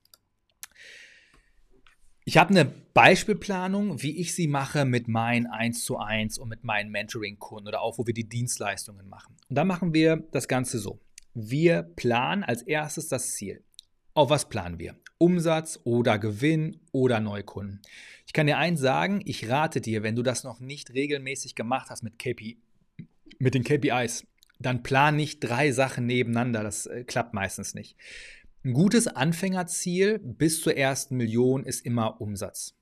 Ich 2.29 2.37
habe 2.37 2.51
eine 2.51 2.67
Beispielplanung, 2.67 4.03
wie 4.03 4.19
ich 4.19 4.35
sie 4.35 4.49
mache 4.49 4.85
mit 4.85 5.09
meinen 5.09 5.47
1 5.47 5.83
zu 5.83 5.97
1 5.97 6.37
und 6.37 6.51
mit 6.51 6.63
meinen 6.63 6.91
Mentoring-Kunden 6.91 7.67
oder 7.67 7.81
auch, 7.81 7.97
wo 7.97 8.07
wir 8.07 8.13
die 8.13 8.29
Dienstleistungen 8.29 9.09
machen. 9.09 9.35
Und 9.49 9.57
da 9.57 9.65
machen 9.65 9.95
wir 9.95 10.29
das 10.31 10.47
Ganze 10.47 10.79
so. 10.79 11.01
Wir 11.33 11.83
planen 11.83 12.45
als 12.45 12.61
erstes 12.61 13.09
das 13.09 13.33
Ziel. 13.33 13.65
Auf 14.13 14.29
was 14.29 14.51
planen 14.51 14.79
wir? 14.79 14.95
Umsatz 15.17 15.81
oder 15.85 16.19
Gewinn 16.19 16.81
oder 16.93 17.19
Neukunden. 17.19 17.81
Ich 18.27 18.35
kann 18.35 18.47
dir 18.47 18.59
eins 18.59 18.79
sagen, 18.79 19.23
ich 19.25 19.49
rate 19.49 19.81
dir, 19.81 20.03
wenn 20.03 20.15
du 20.15 20.23
das 20.23 20.45
noch 20.45 20.61
nicht 20.61 20.93
regelmäßig 20.93 21.55
gemacht 21.55 21.89
hast 21.89 22.03
mit, 22.03 22.19
KPI, 22.19 22.59
mit 23.39 23.55
den 23.55 23.65
KPIs, 23.65 24.27
dann 24.59 24.83
plan 24.83 25.17
nicht 25.17 25.41
drei 25.41 25.73
Sachen 25.73 26.05
nebeneinander. 26.05 26.63
Das 26.63 26.85
äh, 26.85 27.05
klappt 27.05 27.33
meistens 27.33 27.73
nicht. 27.73 27.97
Ein 28.65 28.73
gutes 28.73 29.07
Anfängerziel 29.07 30.19
bis 30.19 30.61
zur 30.61 30.77
ersten 30.77 31.17
Million 31.17 31.65
ist 31.65 31.87
immer 31.87 32.21
Umsatz. 32.21 32.75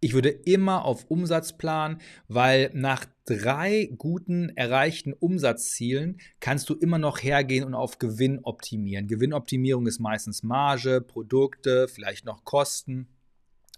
Ich 0.00 0.14
würde 0.14 0.30
immer 0.30 0.86
auf 0.86 1.04
Umsatz 1.10 1.56
planen, 1.56 2.00
weil 2.28 2.70
nach 2.72 3.04
drei 3.26 3.92
guten 3.98 4.48
erreichten 4.56 5.12
Umsatzzielen 5.12 6.18
kannst 6.40 6.70
du 6.70 6.74
immer 6.74 6.98
noch 6.98 7.22
hergehen 7.22 7.64
und 7.64 7.74
auf 7.74 7.98
Gewinn 7.98 8.40
optimieren. 8.42 9.06
Gewinnoptimierung 9.06 9.86
ist 9.86 10.00
meistens 10.00 10.42
Marge, 10.42 11.02
Produkte, 11.02 11.88
vielleicht 11.88 12.24
noch 12.24 12.44
Kosten. 12.44 13.06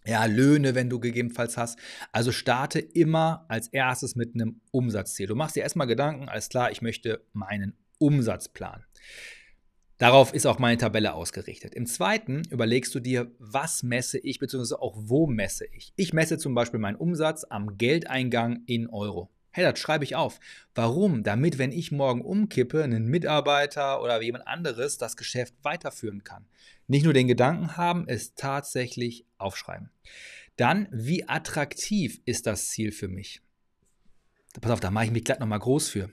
Ja, 0.07 0.27
Löhne, 0.27 0.75
wenn 0.75 0.89
du 0.89 1.01
gegebenenfalls 1.01 1.57
hast. 1.57 1.79
Also 2.13 2.31
starte 2.31 2.79
immer 2.79 3.45
als 3.49 3.69
erstes 3.69 4.15
mit 4.15 4.35
einem 4.35 4.61
Umsatzziel. 4.71 5.27
Du 5.27 5.35
machst 5.35 5.57
dir 5.57 5.63
erstmal 5.63 5.89
Gedanken, 5.89 6.29
alles 6.29 6.49
klar, 6.49 6.71
ich 6.71 6.81
möchte 6.81 7.25
meinen 7.33 7.75
Umsatzplan. 7.99 8.85
Darauf 10.05 10.35
ist 10.35 10.45
auch 10.45 10.59
meine 10.59 10.77
Tabelle 10.77 11.15
ausgerichtet. 11.15 11.75
Im 11.75 11.87
zweiten 11.87 12.43
überlegst 12.51 12.95
du 12.95 13.01
dir, 13.01 13.33
was 13.39 13.83
messe 13.83 14.19
ich, 14.19 14.39
beziehungsweise 14.39 14.83
auch 14.83 14.93
wo 14.99 15.27
messe 15.27 15.65
ich. 15.65 15.95
Ich 15.97 16.13
messe 16.13 16.37
zum 16.37 16.55
Beispiel 16.55 16.79
meinen 16.79 16.97
Umsatz 16.97 17.47
am 17.49 17.79
Geldeingang 17.79 18.65
in 18.67 18.91
Euro. 18.91 19.31
Hey, 19.51 19.65
das 19.65 19.79
schreibe 19.79 20.05
ich 20.05 20.15
auf. 20.15 20.41
Warum? 20.75 21.23
Damit, 21.23 21.57
wenn 21.57 21.73
ich 21.73 21.91
morgen 21.91 22.21
umkippe, 22.21 22.85
ein 22.85 23.07
Mitarbeiter 23.07 24.03
oder 24.03 24.21
jemand 24.21 24.47
anderes 24.47 24.99
das 24.99 25.17
Geschäft 25.17 25.55
weiterführen 25.63 26.23
kann. 26.23 26.45
Nicht 26.87 27.05
nur 27.05 27.15
den 27.15 27.27
Gedanken 27.27 27.79
haben, 27.79 28.05
es 28.07 28.35
tatsächlich 28.35 29.25
aufschreiben. 29.39 29.89
Dann, 30.57 30.87
wie 30.93 31.27
attraktiv 31.31 32.21
ist 32.27 32.47
das 32.47 32.69
Ziel 32.69 32.93
für 32.93 33.09
mich? 33.09 33.41
Pass 34.61 34.71
auf, 34.71 34.81
da 34.81 34.91
mache 34.91 35.07
ich 35.07 35.13
mich 35.13 35.25
gleich 35.25 35.39
nochmal 35.39 35.61
groß 35.61 35.89
für. 35.89 36.11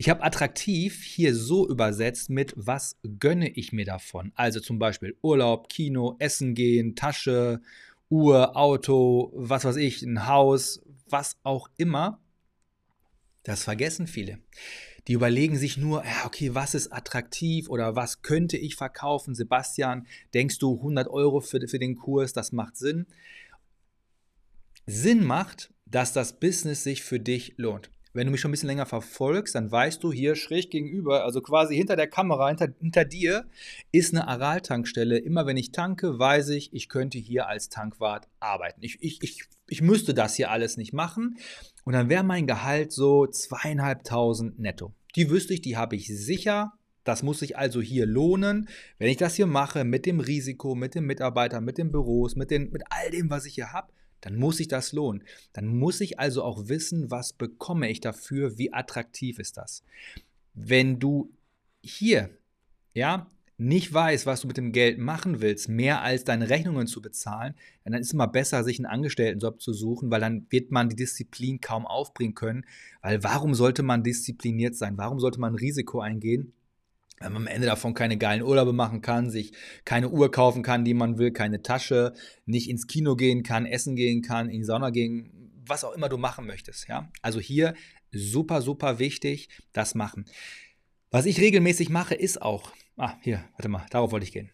Ich 0.00 0.08
habe 0.08 0.22
attraktiv 0.22 1.04
hier 1.04 1.36
so 1.36 1.68
übersetzt 1.68 2.30
mit, 2.30 2.54
was 2.56 2.96
gönne 3.18 3.50
ich 3.50 3.74
mir 3.74 3.84
davon? 3.84 4.32
Also 4.34 4.58
zum 4.58 4.78
Beispiel 4.78 5.14
Urlaub, 5.20 5.68
Kino, 5.68 6.16
Essen 6.18 6.54
gehen, 6.54 6.96
Tasche, 6.96 7.60
Uhr, 8.08 8.56
Auto, 8.56 9.30
was 9.34 9.66
weiß 9.66 9.76
ich, 9.76 10.00
ein 10.00 10.26
Haus, 10.26 10.80
was 11.06 11.36
auch 11.42 11.68
immer. 11.76 12.18
Das 13.42 13.64
vergessen 13.64 14.06
viele. 14.06 14.38
Die 15.06 15.12
überlegen 15.12 15.58
sich 15.58 15.76
nur, 15.76 16.02
okay, 16.24 16.54
was 16.54 16.74
ist 16.74 16.90
attraktiv 16.94 17.68
oder 17.68 17.94
was 17.94 18.22
könnte 18.22 18.56
ich 18.56 18.76
verkaufen? 18.76 19.34
Sebastian, 19.34 20.06
denkst 20.32 20.60
du 20.60 20.76
100 20.76 21.08
Euro 21.08 21.42
für, 21.42 21.68
für 21.68 21.78
den 21.78 21.96
Kurs, 21.96 22.32
das 22.32 22.52
macht 22.52 22.78
Sinn? 22.78 23.04
Sinn 24.86 25.22
macht, 25.22 25.74
dass 25.84 26.14
das 26.14 26.40
Business 26.40 26.84
sich 26.84 27.02
für 27.02 27.20
dich 27.20 27.52
lohnt. 27.58 27.90
Wenn 28.12 28.26
du 28.26 28.32
mich 28.32 28.40
schon 28.40 28.48
ein 28.48 28.52
bisschen 28.52 28.66
länger 28.68 28.86
verfolgst, 28.86 29.54
dann 29.54 29.70
weißt 29.70 30.02
du 30.02 30.12
hier 30.12 30.34
schräg 30.34 30.70
gegenüber, 30.70 31.24
also 31.24 31.40
quasi 31.40 31.76
hinter 31.76 31.94
der 31.94 32.08
Kamera, 32.08 32.48
hinter, 32.48 32.68
hinter 32.80 33.04
dir, 33.04 33.46
ist 33.92 34.12
eine 34.12 34.26
Aral-Tankstelle. 34.26 35.18
Immer 35.18 35.46
wenn 35.46 35.56
ich 35.56 35.70
tanke, 35.70 36.18
weiß 36.18 36.48
ich, 36.48 36.74
ich 36.74 36.88
könnte 36.88 37.18
hier 37.18 37.46
als 37.46 37.68
Tankwart 37.68 38.26
arbeiten. 38.40 38.82
Ich, 38.82 38.98
ich, 39.00 39.22
ich, 39.22 39.44
ich 39.68 39.80
müsste 39.80 40.12
das 40.12 40.34
hier 40.34 40.50
alles 40.50 40.76
nicht 40.76 40.92
machen. 40.92 41.38
Und 41.84 41.92
dann 41.92 42.08
wäre 42.08 42.24
mein 42.24 42.48
Gehalt 42.48 42.90
so 42.92 43.28
zweieinhalbtausend 43.28 44.58
netto. 44.58 44.92
Die 45.14 45.30
wüsste 45.30 45.54
ich, 45.54 45.60
die 45.60 45.76
habe 45.76 45.94
ich 45.94 46.08
sicher. 46.08 46.72
Das 47.04 47.22
muss 47.22 47.38
sich 47.38 47.56
also 47.56 47.80
hier 47.80 48.06
lohnen, 48.06 48.68
wenn 48.98 49.08
ich 49.08 49.16
das 49.16 49.36
hier 49.36 49.46
mache 49.46 49.84
mit 49.84 50.04
dem 50.04 50.20
Risiko, 50.20 50.74
mit 50.74 50.94
den 50.94 51.04
Mitarbeitern, 51.04 51.64
mit 51.64 51.78
den 51.78 51.92
Büros, 51.92 52.34
mit, 52.36 52.50
den, 52.50 52.70
mit 52.70 52.82
all 52.90 53.10
dem, 53.10 53.30
was 53.30 53.46
ich 53.46 53.54
hier 53.54 53.72
habe 53.72 53.88
dann 54.20 54.36
muss 54.36 54.58
sich 54.58 54.68
das 54.68 54.92
lohnen. 54.92 55.24
Dann 55.52 55.66
muss 55.66 56.00
ich 56.00 56.18
also 56.18 56.42
auch 56.42 56.68
wissen, 56.68 57.10
was 57.10 57.32
bekomme 57.32 57.90
ich 57.90 58.00
dafür, 58.00 58.58
wie 58.58 58.72
attraktiv 58.72 59.38
ist 59.38 59.56
das. 59.56 59.82
Wenn 60.54 60.98
du 60.98 61.32
hier, 61.82 62.30
ja, 62.94 63.26
nicht 63.60 63.92
weißt, 63.92 64.24
was 64.24 64.40
du 64.40 64.46
mit 64.46 64.56
dem 64.56 64.72
Geld 64.72 64.98
machen 64.98 65.42
willst, 65.42 65.68
mehr 65.68 66.00
als 66.00 66.24
deine 66.24 66.48
Rechnungen 66.48 66.86
zu 66.86 67.02
bezahlen, 67.02 67.54
dann 67.84 67.92
ist 67.92 68.06
es 68.06 68.12
immer 68.14 68.26
besser, 68.26 68.64
sich 68.64 68.78
einen 68.78 68.86
Angestelltenjob 68.86 69.60
zu 69.60 69.74
suchen, 69.74 70.10
weil 70.10 70.20
dann 70.20 70.46
wird 70.48 70.70
man 70.70 70.88
die 70.88 70.96
Disziplin 70.96 71.60
kaum 71.60 71.86
aufbringen 71.86 72.34
können. 72.34 72.64
Weil 73.02 73.22
warum 73.22 73.54
sollte 73.54 73.82
man 73.82 74.02
diszipliniert 74.02 74.76
sein? 74.76 74.96
Warum 74.96 75.20
sollte 75.20 75.40
man 75.40 75.52
ein 75.52 75.58
Risiko 75.58 76.00
eingehen? 76.00 76.54
Wenn 77.20 77.34
man 77.34 77.42
am 77.42 77.48
Ende 77.48 77.66
davon 77.66 77.92
keine 77.92 78.16
geilen 78.16 78.42
Urlaube 78.42 78.72
machen 78.72 79.02
kann, 79.02 79.30
sich 79.30 79.52
keine 79.84 80.08
Uhr 80.08 80.30
kaufen 80.30 80.62
kann, 80.62 80.84
die 80.84 80.94
man 80.94 81.18
will, 81.18 81.32
keine 81.32 81.62
Tasche, 81.62 82.14
nicht 82.46 82.68
ins 82.68 82.86
Kino 82.86 83.14
gehen 83.14 83.42
kann, 83.42 83.66
essen 83.66 83.94
gehen 83.94 84.22
kann, 84.22 84.48
in 84.48 84.60
die 84.60 84.64
Sauna 84.64 84.90
gehen, 84.90 85.52
was 85.66 85.84
auch 85.84 85.92
immer 85.92 86.08
du 86.08 86.16
machen 86.16 86.46
möchtest. 86.46 86.88
Ja? 86.88 87.10
Also 87.20 87.38
hier 87.38 87.74
super, 88.10 88.62
super 88.62 88.98
wichtig, 88.98 89.50
das 89.72 89.94
machen. 89.94 90.24
Was 91.10 91.26
ich 91.26 91.40
regelmäßig 91.40 91.90
mache, 91.90 92.14
ist 92.14 92.40
auch, 92.40 92.72
ah, 92.96 93.14
hier, 93.20 93.44
warte 93.52 93.68
mal, 93.68 93.86
darauf 93.90 94.12
wollte 94.12 94.24
ich 94.24 94.32
gehen. 94.32 94.50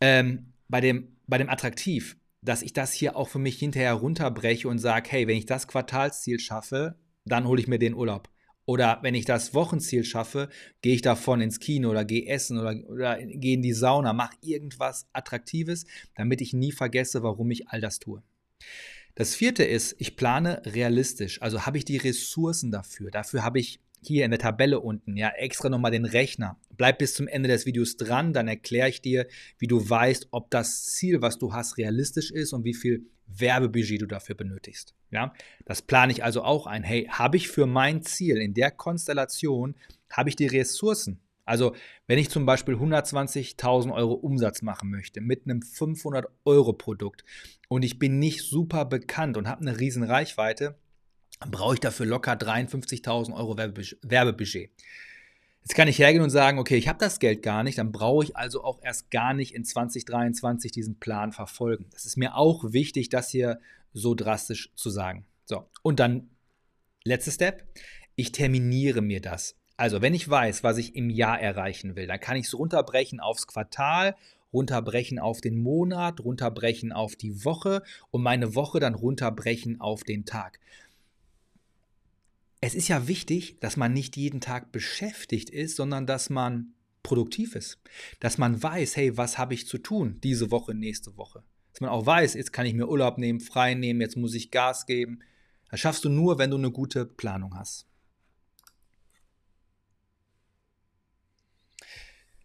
Ähm, 0.00 0.52
bei, 0.68 0.80
dem, 0.80 1.16
bei 1.26 1.38
dem 1.38 1.50
Attraktiv, 1.50 2.16
dass 2.40 2.62
ich 2.62 2.72
das 2.72 2.92
hier 2.92 3.16
auch 3.16 3.28
für 3.28 3.40
mich 3.40 3.58
hinterher 3.58 3.94
runterbreche 3.94 4.68
und 4.68 4.78
sage, 4.78 5.10
hey, 5.10 5.26
wenn 5.26 5.36
ich 5.36 5.46
das 5.46 5.66
Quartalsziel 5.66 6.38
schaffe, 6.38 7.00
dann 7.24 7.46
hole 7.48 7.60
ich 7.60 7.66
mir 7.66 7.80
den 7.80 7.94
Urlaub. 7.94 8.28
Oder 8.66 8.98
wenn 9.02 9.14
ich 9.14 9.24
das 9.24 9.54
Wochenziel 9.54 10.04
schaffe, 10.04 10.48
gehe 10.82 10.94
ich 10.94 11.02
davon 11.02 11.40
ins 11.40 11.60
Kino 11.60 11.88
oder 11.88 12.04
gehe 12.04 12.26
essen 12.26 12.58
oder, 12.58 12.74
oder 12.88 13.16
gehe 13.16 13.54
in 13.54 13.62
die 13.62 13.72
Sauna, 13.72 14.12
mache 14.12 14.36
irgendwas 14.42 15.06
Attraktives, 15.12 15.86
damit 16.16 16.40
ich 16.40 16.52
nie 16.52 16.72
vergesse, 16.72 17.22
warum 17.22 17.50
ich 17.52 17.68
all 17.68 17.80
das 17.80 18.00
tue. 18.00 18.22
Das 19.14 19.34
vierte 19.34 19.64
ist, 19.64 19.94
ich 19.98 20.16
plane 20.16 20.60
realistisch. 20.66 21.40
Also 21.40 21.64
habe 21.64 21.78
ich 21.78 21.84
die 21.84 21.96
Ressourcen 21.96 22.70
dafür. 22.70 23.10
Dafür 23.10 23.44
habe 23.44 23.60
ich 23.60 23.80
hier 24.02 24.24
in 24.24 24.30
der 24.30 24.40
Tabelle 24.40 24.80
unten, 24.80 25.16
ja, 25.16 25.30
extra 25.30 25.68
nochmal 25.68 25.90
den 25.90 26.04
Rechner. 26.04 26.58
Bleib 26.76 26.98
bis 26.98 27.14
zum 27.14 27.28
Ende 27.28 27.48
des 27.48 27.66
Videos 27.66 27.96
dran, 27.96 28.32
dann 28.32 28.48
erkläre 28.48 28.88
ich 28.88 29.00
dir, 29.00 29.26
wie 29.58 29.66
du 29.66 29.88
weißt, 29.88 30.28
ob 30.30 30.50
das 30.50 30.84
Ziel, 30.84 31.22
was 31.22 31.38
du 31.38 31.52
hast, 31.52 31.78
realistisch 31.78 32.30
ist 32.30 32.52
und 32.52 32.64
wie 32.64 32.74
viel 32.74 33.06
Werbebudget 33.26 34.00
du 34.00 34.06
dafür 34.06 34.34
benötigst. 34.34 34.94
Ja, 35.10 35.32
das 35.64 35.82
plane 35.82 36.12
ich 36.12 36.22
also 36.22 36.42
auch 36.42 36.66
ein. 36.66 36.82
Hey, 36.82 37.08
habe 37.10 37.36
ich 37.36 37.48
für 37.48 37.66
mein 37.66 38.02
Ziel 38.02 38.36
in 38.36 38.54
der 38.54 38.70
Konstellation, 38.70 39.74
habe 40.10 40.28
ich 40.28 40.36
die 40.36 40.46
Ressourcen? 40.46 41.20
Also, 41.44 41.76
wenn 42.08 42.18
ich 42.18 42.28
zum 42.28 42.44
Beispiel 42.44 42.74
120.000 42.74 43.94
Euro 43.94 44.14
Umsatz 44.14 44.62
machen 44.62 44.90
möchte 44.90 45.20
mit 45.20 45.44
einem 45.44 45.62
500 45.62 46.26
Euro 46.44 46.72
Produkt 46.72 47.24
und 47.68 47.84
ich 47.84 48.00
bin 48.00 48.18
nicht 48.18 48.42
super 48.42 48.84
bekannt 48.84 49.36
und 49.36 49.48
habe 49.48 49.60
eine 49.60 49.78
riesen 49.78 50.02
Reichweite, 50.02 50.76
brauche 51.50 51.74
ich 51.74 51.80
dafür 51.80 52.06
locker 52.06 52.32
53.000 52.32 53.34
Euro 53.34 53.56
Werbebudget. 53.56 54.70
Jetzt 55.62 55.74
kann 55.74 55.88
ich 55.88 55.98
hergehen 55.98 56.22
und 56.22 56.30
sagen, 56.30 56.60
okay, 56.60 56.76
ich 56.76 56.86
habe 56.86 57.00
das 57.00 57.18
Geld 57.18 57.42
gar 57.42 57.64
nicht, 57.64 57.78
dann 57.78 57.90
brauche 57.90 58.24
ich 58.24 58.36
also 58.36 58.62
auch 58.62 58.78
erst 58.82 59.10
gar 59.10 59.34
nicht 59.34 59.52
in 59.52 59.64
2023 59.64 60.70
diesen 60.70 61.00
Plan 61.00 61.32
verfolgen. 61.32 61.86
Das 61.90 62.06
ist 62.06 62.16
mir 62.16 62.36
auch 62.36 62.72
wichtig, 62.72 63.08
das 63.08 63.30
hier 63.30 63.58
so 63.92 64.14
drastisch 64.14 64.70
zu 64.76 64.90
sagen. 64.90 65.26
So, 65.44 65.68
und 65.82 65.98
dann 65.98 66.30
letzter 67.04 67.32
Step, 67.32 67.64
ich 68.14 68.30
terminiere 68.30 69.02
mir 69.02 69.20
das. 69.20 69.56
Also, 69.76 70.00
wenn 70.00 70.14
ich 70.14 70.28
weiß, 70.28 70.62
was 70.62 70.78
ich 70.78 70.94
im 70.94 71.10
Jahr 71.10 71.40
erreichen 71.40 71.96
will, 71.96 72.06
dann 72.06 72.20
kann 72.20 72.36
ich 72.36 72.46
es 72.46 72.56
runterbrechen 72.56 73.20
aufs 73.20 73.46
Quartal, 73.46 74.14
runterbrechen 74.52 75.18
auf 75.18 75.40
den 75.40 75.58
Monat, 75.58 76.20
runterbrechen 76.20 76.92
auf 76.92 77.16
die 77.16 77.44
Woche 77.44 77.82
und 78.10 78.22
meine 78.22 78.54
Woche 78.54 78.80
dann 78.80 78.94
runterbrechen 78.94 79.80
auf 79.80 80.04
den 80.04 80.24
Tag 80.24 80.60
es 82.60 82.74
ist 82.74 82.88
ja 82.88 83.06
wichtig, 83.06 83.58
dass 83.60 83.76
man 83.76 83.92
nicht 83.92 84.16
jeden 84.16 84.40
Tag 84.40 84.72
beschäftigt 84.72 85.50
ist, 85.50 85.76
sondern 85.76 86.06
dass 86.06 86.30
man 86.30 86.74
produktiv 87.02 87.54
ist. 87.54 87.78
Dass 88.20 88.38
man 88.38 88.62
weiß, 88.62 88.96
hey, 88.96 89.16
was 89.16 89.38
habe 89.38 89.54
ich 89.54 89.66
zu 89.66 89.78
tun 89.78 90.18
diese 90.22 90.50
Woche, 90.50 90.74
nächste 90.74 91.16
Woche. 91.16 91.44
Dass 91.72 91.80
man 91.80 91.90
auch 91.90 92.06
weiß, 92.06 92.34
jetzt 92.34 92.52
kann 92.52 92.66
ich 92.66 92.74
mir 92.74 92.88
Urlaub 92.88 93.18
nehmen, 93.18 93.40
frei 93.40 93.74
nehmen, 93.74 94.00
jetzt 94.00 94.16
muss 94.16 94.34
ich 94.34 94.50
Gas 94.50 94.86
geben. 94.86 95.20
Das 95.70 95.80
schaffst 95.80 96.04
du 96.04 96.08
nur, 96.08 96.38
wenn 96.38 96.50
du 96.50 96.56
eine 96.56 96.70
gute 96.70 97.04
Planung 97.04 97.54
hast. 97.54 97.86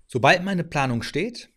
Sobald 0.08 0.44
meine 0.44 0.66
Planung 0.66 1.04
steht, 1.04 1.50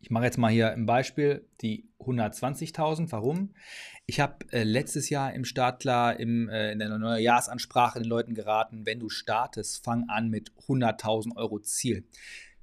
Ich 0.00 0.10
mache 0.10 0.24
jetzt 0.24 0.38
mal 0.38 0.52
hier 0.52 0.72
im 0.72 0.86
Beispiel 0.86 1.44
die 1.60 1.88
120.000. 2.00 3.10
Warum? 3.10 3.54
Ich 4.06 4.20
habe 4.20 4.46
äh, 4.52 4.62
letztes 4.62 5.10
Jahr 5.10 5.34
im 5.34 5.44
Startklar 5.44 6.18
im, 6.20 6.48
äh, 6.48 6.72
in 6.72 6.78
der 6.78 6.96
Neujahrsansprache 6.96 7.98
den 7.98 8.08
Leuten 8.08 8.34
geraten, 8.34 8.86
wenn 8.86 9.00
du 9.00 9.08
startest, 9.08 9.84
fang 9.84 10.08
an 10.08 10.30
mit 10.30 10.52
100.000 10.68 11.36
Euro 11.36 11.58
Ziel. 11.58 12.04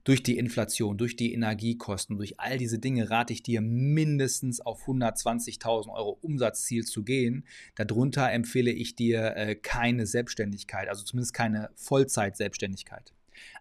Durch 0.06 0.24
die 0.24 0.38
Inflation, 0.38 0.98
durch 0.98 1.16
die 1.16 1.34
Energiekosten, 1.34 2.16
durch 2.18 2.40
all 2.40 2.58
diese 2.58 2.80
Dinge 2.80 3.10
rate 3.10 3.34
ich 3.34 3.42
dir 3.44 3.60
mindestens 3.60 4.62
auf 4.62 4.88
120.000 4.88 5.90
Euro 5.90 6.18
Umsatzziel 6.22 6.86
zu 6.86 7.04
gehen. 7.04 7.46
Darunter 7.76 8.32
empfehle 8.32 8.72
ich 8.72 8.96
dir 8.96 9.36
äh, 9.36 9.56
keine 9.56 10.06
Selbstständigkeit, 10.06 10.88
also 10.88 11.04
zumindest 11.04 11.34
keine 11.34 11.70
Vollzeit-Selbstständigkeit. 11.76 13.14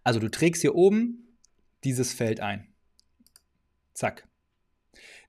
Also 0.04 0.20
du 0.20 0.30
trägst 0.30 0.60
hier 0.60 0.74
oben 0.74 1.38
dieses 1.82 2.12
Feld 2.12 2.40
ein. 2.40 2.73
Zack. 3.94 4.28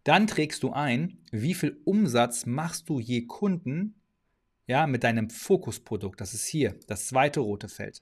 Dann 0.04 0.28
trägst 0.28 0.62
du 0.64 0.72
ein, 0.72 1.18
wie 1.32 1.54
viel 1.54 1.80
Umsatz 1.86 2.46
machst 2.46 2.90
du 2.90 3.00
je 3.00 3.26
Kunden 3.26 3.96
ja, 4.68 4.88
mit 4.88 5.04
deinem 5.04 5.30
Fokusprodukt. 5.30 6.20
Das 6.20 6.34
ist 6.34 6.46
hier, 6.46 6.76
das 6.88 7.08
zweite 7.08 7.40
rote 7.40 7.70
Feld. 7.70 8.02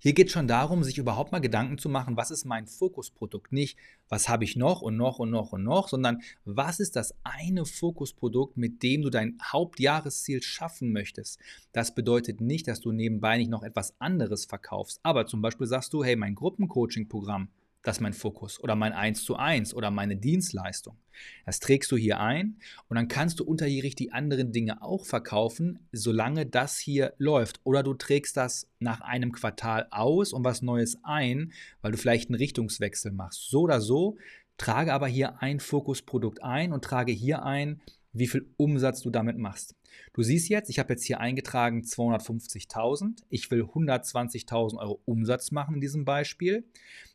Hier 0.00 0.12
geht 0.12 0.26
es 0.26 0.32
schon 0.32 0.48
darum, 0.48 0.82
sich 0.82 0.98
überhaupt 0.98 1.30
mal 1.30 1.40
Gedanken 1.40 1.78
zu 1.78 1.88
machen, 1.88 2.16
was 2.16 2.32
ist 2.32 2.44
mein 2.44 2.66
Fokusprodukt? 2.66 3.52
Nicht, 3.52 3.78
was 4.08 4.28
habe 4.28 4.42
ich 4.42 4.56
noch 4.56 4.82
und 4.82 4.96
noch 4.96 5.20
und 5.20 5.30
noch 5.30 5.52
und 5.52 5.62
noch, 5.62 5.88
sondern 5.88 6.20
was 6.44 6.80
ist 6.80 6.96
das 6.96 7.14
eine 7.22 7.64
Fokusprodukt, 7.64 8.56
mit 8.56 8.82
dem 8.82 9.02
du 9.02 9.10
dein 9.10 9.38
Hauptjahresziel 9.40 10.42
schaffen 10.42 10.92
möchtest? 10.92 11.38
Das 11.70 11.94
bedeutet 11.94 12.40
nicht, 12.40 12.66
dass 12.66 12.80
du 12.80 12.90
nebenbei 12.90 13.38
nicht 13.38 13.50
noch 13.50 13.62
etwas 13.62 13.94
anderes 14.00 14.46
verkaufst, 14.46 14.98
aber 15.04 15.26
zum 15.26 15.42
Beispiel 15.42 15.68
sagst 15.68 15.92
du, 15.92 16.02
hey, 16.02 16.16
mein 16.16 16.34
Gruppencoaching-Programm 16.34 17.48
das 17.82 17.96
ist 17.96 18.00
mein 18.00 18.12
Fokus 18.12 18.60
oder 18.60 18.76
mein 18.76 18.92
1 18.92 19.24
zu 19.24 19.36
1 19.36 19.74
oder 19.74 19.90
meine 19.90 20.16
Dienstleistung. 20.16 20.96
Das 21.44 21.60
trägst 21.60 21.90
du 21.90 21.96
hier 21.96 22.20
ein 22.20 22.58
und 22.88 22.96
dann 22.96 23.08
kannst 23.08 23.40
du 23.40 23.44
unterjährig 23.44 23.94
die 23.94 24.12
anderen 24.12 24.52
Dinge 24.52 24.82
auch 24.82 25.04
verkaufen, 25.04 25.78
solange 25.92 26.46
das 26.46 26.78
hier 26.78 27.14
läuft. 27.18 27.60
Oder 27.64 27.82
du 27.82 27.94
trägst 27.94 28.36
das 28.36 28.68
nach 28.78 29.00
einem 29.00 29.32
Quartal 29.32 29.88
aus 29.90 30.32
und 30.32 30.44
was 30.44 30.62
Neues 30.62 30.98
ein, 31.02 31.52
weil 31.80 31.92
du 31.92 31.98
vielleicht 31.98 32.30
einen 32.30 32.38
Richtungswechsel 32.38 33.12
machst. 33.12 33.50
So 33.50 33.62
oder 33.62 33.80
so, 33.80 34.16
trage 34.56 34.92
aber 34.92 35.08
hier 35.08 35.42
ein 35.42 35.60
Fokusprodukt 35.60 36.42
ein 36.42 36.72
und 36.72 36.84
trage 36.84 37.12
hier 37.12 37.44
ein, 37.44 37.80
wie 38.12 38.26
viel 38.26 38.52
Umsatz 38.56 39.00
du 39.00 39.10
damit 39.10 39.38
machst. 39.38 39.74
Du 40.12 40.22
siehst 40.22 40.48
jetzt, 40.48 40.68
ich 40.68 40.78
habe 40.78 40.92
jetzt 40.92 41.04
hier 41.04 41.20
eingetragen 41.20 41.82
250.000. 41.82 43.22
Ich 43.28 43.50
will 43.50 43.62
120.000 43.62 44.78
Euro 44.78 45.00
Umsatz 45.04 45.50
machen 45.50 45.76
in 45.76 45.80
diesem 45.80 46.04
Beispiel. 46.04 46.64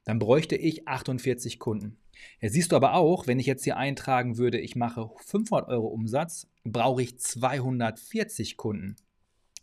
Dann 0.03 0.19
bräuchte 0.19 0.55
ich 0.55 0.87
48 0.87 1.59
Kunden. 1.59 1.97
Jetzt 2.41 2.53
siehst 2.53 2.71
du 2.71 2.75
aber 2.75 2.95
auch, 2.95 3.27
wenn 3.27 3.39
ich 3.39 3.45
jetzt 3.45 3.63
hier 3.63 3.77
eintragen 3.77 4.37
würde, 4.37 4.59
ich 4.59 4.75
mache 4.75 5.09
500 5.17 5.69
Euro 5.69 5.87
Umsatz, 5.87 6.47
brauche 6.63 7.03
ich 7.03 7.19
240 7.19 8.57
Kunden. 8.57 8.95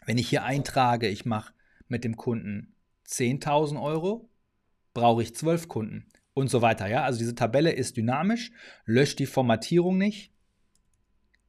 Wenn 0.06 0.18
ich 0.18 0.28
hier 0.28 0.44
eintrage, 0.44 1.08
ich 1.08 1.24
mache 1.24 1.52
mit 1.88 2.04
dem 2.04 2.16
Kunden 2.16 2.74
10.000 3.08 3.82
Euro, 3.82 4.28
brauche 4.92 5.22
ich 5.22 5.34
12 5.34 5.66
Kunden 5.68 6.06
und 6.32 6.48
so 6.48 6.62
weiter. 6.62 6.86
Ja? 6.86 7.02
Also 7.02 7.18
diese 7.18 7.34
Tabelle 7.34 7.72
ist 7.72 7.96
dynamisch, 7.96 8.52
löscht 8.84 9.18
die 9.18 9.26
Formatierung 9.26 9.98
nicht 9.98 10.33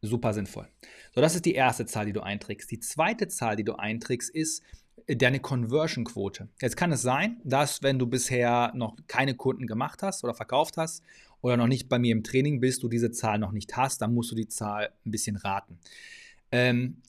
super 0.05 0.33
sinnvoll. 0.33 0.67
So, 1.13 1.21
das 1.21 1.35
ist 1.35 1.45
die 1.45 1.53
erste 1.53 1.85
Zahl, 1.85 2.05
die 2.05 2.13
du 2.13 2.21
einträgst. 2.21 2.69
Die 2.71 2.79
zweite 2.79 3.27
Zahl, 3.27 3.55
die 3.55 3.63
du 3.63 3.75
einträgst, 3.75 4.29
ist 4.29 4.63
äh, 5.07 5.15
deine 5.15 5.39
Conversion-Quote. 5.39 6.49
Jetzt 6.61 6.77
kann 6.77 6.91
es 6.91 7.01
sein, 7.01 7.41
dass 7.43 7.83
wenn 7.83 7.99
du 7.99 8.07
bisher 8.07 8.71
noch 8.75 8.95
keine 9.07 9.35
Kunden 9.35 9.67
gemacht 9.67 10.03
hast 10.03 10.23
oder 10.23 10.33
verkauft 10.33 10.77
hast 10.77 11.03
oder 11.41 11.57
noch 11.57 11.67
nicht 11.67 11.89
bei 11.89 11.99
mir 11.99 12.11
im 12.11 12.23
Training 12.23 12.59
bist, 12.59 12.83
du 12.83 12.89
diese 12.89 13.11
Zahl 13.11 13.39
noch 13.39 13.51
nicht 13.51 13.75
hast, 13.77 14.01
dann 14.01 14.13
musst 14.13 14.31
du 14.31 14.35
die 14.35 14.47
Zahl 14.47 14.91
ein 15.05 15.11
bisschen 15.11 15.35
raten. 15.35 15.79
Ähm, 16.51 17.01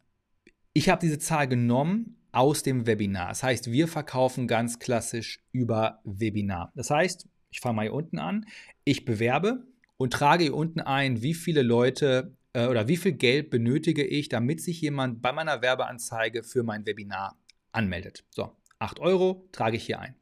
ich 0.73 0.89
habe 0.89 1.01
diese 1.01 1.19
Zahl 1.19 1.49
genommen 1.49 2.17
aus 2.33 2.63
dem 2.63 2.87
Webinar. 2.87 3.29
Das 3.29 3.43
heißt, 3.43 3.73
wir 3.73 3.89
verkaufen 3.89 4.47
ganz 4.47 4.79
klassisch 4.79 5.41
über 5.53 6.01
Webinar. 6.05 6.71
Das 6.75 6.91
heißt, 6.91 7.27
ich 7.51 7.61
fange 7.61 7.77
mal 7.77 7.83
hier 7.83 7.95
unten 7.95 8.19
an, 8.19 8.45
ich 8.85 9.07
bewerbe 9.07 9.65
und 9.97 10.13
trage 10.13 10.45
hier 10.45 10.55
unten 10.55 10.81
ein, 10.81 11.23
wie 11.23 11.33
viele 11.33 11.63
Leute 11.63 12.37
äh, 12.57 12.67
oder 12.69 12.89
wie 12.89 12.97
viel 12.97 13.13
Geld 13.13 13.51
benötige 13.51 14.05
ich, 14.05 14.29
damit 14.31 14.63
sich 14.63 14.81
jemand 14.81 15.21
bei 15.21 15.31
meiner 15.31 15.61
Werbeanzeige 15.61 16.43
für 16.43 16.63
mein 16.63 16.87
Webinar 16.87 17.39
anmeldet. 17.71 18.25
So, 18.31 18.51
8 18.79 18.99
Euro 18.99 19.47
trage 19.53 19.77
ich 19.77 19.85
hier 19.85 20.01
ein. 20.01 20.15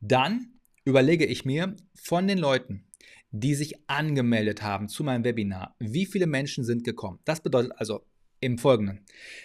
Dann 0.00 0.52
überlege 0.84 1.24
ich 1.24 1.46
mir 1.46 1.74
von 1.94 2.28
den 2.28 2.38
Leuten, 2.38 2.84
die 3.30 3.54
sich 3.54 3.88
angemeldet 3.88 4.62
haben 4.62 4.88
zu 4.88 5.02
meinem 5.04 5.24
Webinar, 5.24 5.74
wie 5.78 6.06
viele 6.06 6.26
Menschen 6.26 6.64
sind 6.64 6.84
gekommen. 6.84 7.18
Das 7.24 7.40
bedeutet 7.40 7.72
also, 7.76 8.04
im 8.40 8.58
Folgenden. 8.58 9.00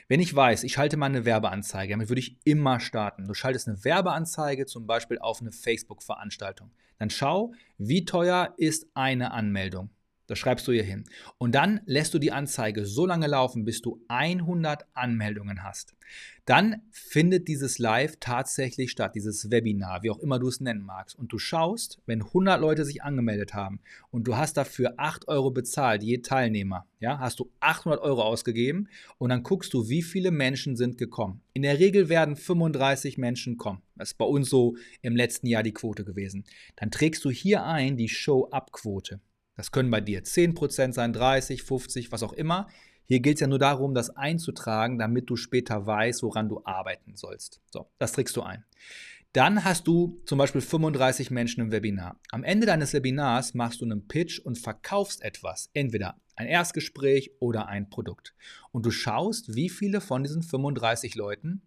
Wenn 0.10 0.20
ich 0.20 0.36
weiß, 0.36 0.66
ich 0.66 0.74
schalte 0.74 0.98
mal 0.98 1.06
eine 1.06 1.24
Werbeanzeige, 1.24 1.94
damit 1.94 2.10
würde 2.10 2.20
ich 2.20 2.38
immer 2.44 2.82
starten. 2.82 3.26
Du 3.26 3.34
schaltest 3.34 3.70
eine 3.70 3.84
Werbeanzeige 3.86 4.66
zum 4.66 4.86
Beispiel 4.86 5.18
auf 5.20 5.40
eine 5.40 5.54
Facebook-Veranstaltung. 5.54 6.72
Dann 7.00 7.10
schau, 7.10 7.54
wie 7.78 8.04
teuer 8.04 8.54
ist 8.58 8.88
eine 8.94 9.32
Anmeldung. 9.32 9.90
Das 10.32 10.40
schreibst 10.40 10.66
du 10.66 10.72
hier 10.72 10.86
hin. 10.86 11.04
Und 11.40 11.56
dann 11.56 11.82
lässt 11.86 12.14
du 12.14 12.18
die 12.18 12.32
Anzeige 12.32 12.86
so 12.86 13.06
lange 13.06 13.28
laufen, 13.28 13.66
bis 13.66 13.82
du 13.82 14.02
100 14.08 14.86
Anmeldungen 14.94 15.62
hast. 15.62 15.94
Dann 16.46 16.84
findet 16.90 17.50
dieses 17.50 17.80
Live 17.80 18.16
tatsächlich 18.22 18.92
statt, 18.92 19.14
dieses 19.14 19.52
Webinar, 19.52 20.04
wie 20.04 20.10
auch 20.10 20.20
immer 20.20 20.40
du 20.40 20.48
es 20.48 20.62
nennen 20.62 20.84
magst. 20.84 21.20
Und 21.20 21.34
du 21.34 21.38
schaust, 21.38 22.00
wenn 22.06 22.22
100 22.22 22.62
Leute 22.62 22.86
sich 22.86 23.04
angemeldet 23.04 23.54
haben 23.54 23.82
und 24.10 24.26
du 24.26 24.38
hast 24.38 24.56
dafür 24.56 24.94
8 24.96 25.28
Euro 25.28 25.52
bezahlt, 25.52 26.02
je 26.02 26.20
Teilnehmer, 26.20 26.88
ja, 27.02 27.20
hast 27.20 27.42
du 27.42 27.52
800 27.60 28.02
Euro 28.02 28.24
ausgegeben 28.24 28.88
und 29.18 29.32
dann 29.32 29.44
guckst 29.44 29.74
du, 29.74 29.90
wie 29.90 30.02
viele 30.02 30.32
Menschen 30.32 30.78
sind 30.78 30.98
gekommen. 30.98 31.42
In 31.52 31.64
der 31.64 31.78
Regel 31.78 32.08
werden 32.08 32.38
35 32.38 33.18
Menschen 33.18 33.58
kommen. 33.58 33.82
Das 33.98 34.12
ist 34.12 34.18
bei 34.18 34.24
uns 34.24 34.50
so 34.50 34.78
im 35.02 35.18
letzten 35.18 35.48
Jahr 35.48 35.64
die 35.64 35.74
Quote 35.74 36.06
gewesen. 36.06 36.46
Dann 36.78 36.90
trägst 36.90 37.26
du 37.26 37.30
hier 37.30 37.66
ein 37.66 37.98
die 37.98 38.08
Show-Up-Quote. 38.08 39.20
Das 39.56 39.72
können 39.72 39.92
bei 39.92 40.02
dir 40.02 40.24
10% 40.24 40.94
sein, 40.94 41.14
30, 41.14 41.64
50, 41.64 42.12
was 42.12 42.24
auch 42.24 42.34
immer. 42.34 42.68
Hier 43.06 43.20
geht 43.20 43.36
es 43.36 43.42
ja 43.42 43.48
nur 43.48 43.60
darum, 43.60 43.94
das 43.94 44.10
einzutragen, 44.12 44.98
damit 44.98 45.30
du 45.30 45.36
später 45.36 45.86
weißt, 45.86 46.24
woran 46.24 46.50
du 46.50 46.62
arbeiten 46.64 47.16
sollst. 47.16 47.62
So, 47.70 47.90
das 47.98 48.14
trägst 48.14 48.36
du 48.38 48.42
ein. 48.42 48.64
Dann 49.34 49.64
hast 49.64 49.88
du 49.88 50.22
zum 50.26 50.38
Beispiel 50.38 50.62
35 50.62 51.32
Menschen 51.32 51.62
im 51.62 51.72
Webinar. 51.72 52.20
Am 52.32 52.44
Ende 52.44 52.68
deines 52.68 52.94
Webinars 52.94 53.54
machst 53.54 53.80
du 53.80 53.86
einen 53.86 54.08
Pitch 54.08 54.40
und 54.40 54.58
verkaufst 54.58 55.22
etwas. 55.22 55.70
Entweder 55.74 56.20
ein 56.36 56.48
Erstgespräch 56.48 57.32
oder 57.40 57.68
ein 57.68 57.90
Produkt. 57.90 58.34
Und 58.72 58.86
du 58.86 58.92
schaust, 58.92 59.56
wie 59.56 59.70
viele 59.70 60.02
von 60.02 60.24
diesen 60.24 60.44
35 60.44 61.16
Leuten 61.16 61.62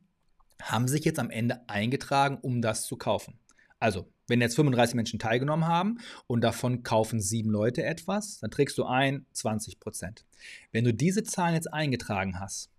haben 0.61 0.89
sich 0.89 1.05
jetzt 1.05 1.19
am 1.19 1.31
Ende 1.31 1.69
eingetragen, 1.69 2.39
um 2.41 2.61
das 2.61 2.87
zu 2.87 2.97
kaufen. 2.97 3.39
Also, 3.85 4.07
wenn 4.29 4.41
jetzt 4.41 4.57
35 4.57 4.95
Menschen 4.95 5.19
teilgenommen 5.19 5.67
haben 5.67 5.99
und 6.27 6.41
davon 6.41 6.85
kaufen 6.85 7.21
sieben 7.21 7.51
Leute 7.51 7.85
etwas, 7.85 8.39
dann 8.39 8.51
trägst 8.51 8.79
du 8.79 8.87
ein 8.87 9.27
20 9.33 9.79
Prozent. 9.79 10.25
Wenn 10.73 10.85
du 10.85 10.95
diese 10.95 11.23
Zahlen 11.23 11.53
jetzt 11.53 11.71
eingetragen 11.71 12.41
hast, 12.41 12.71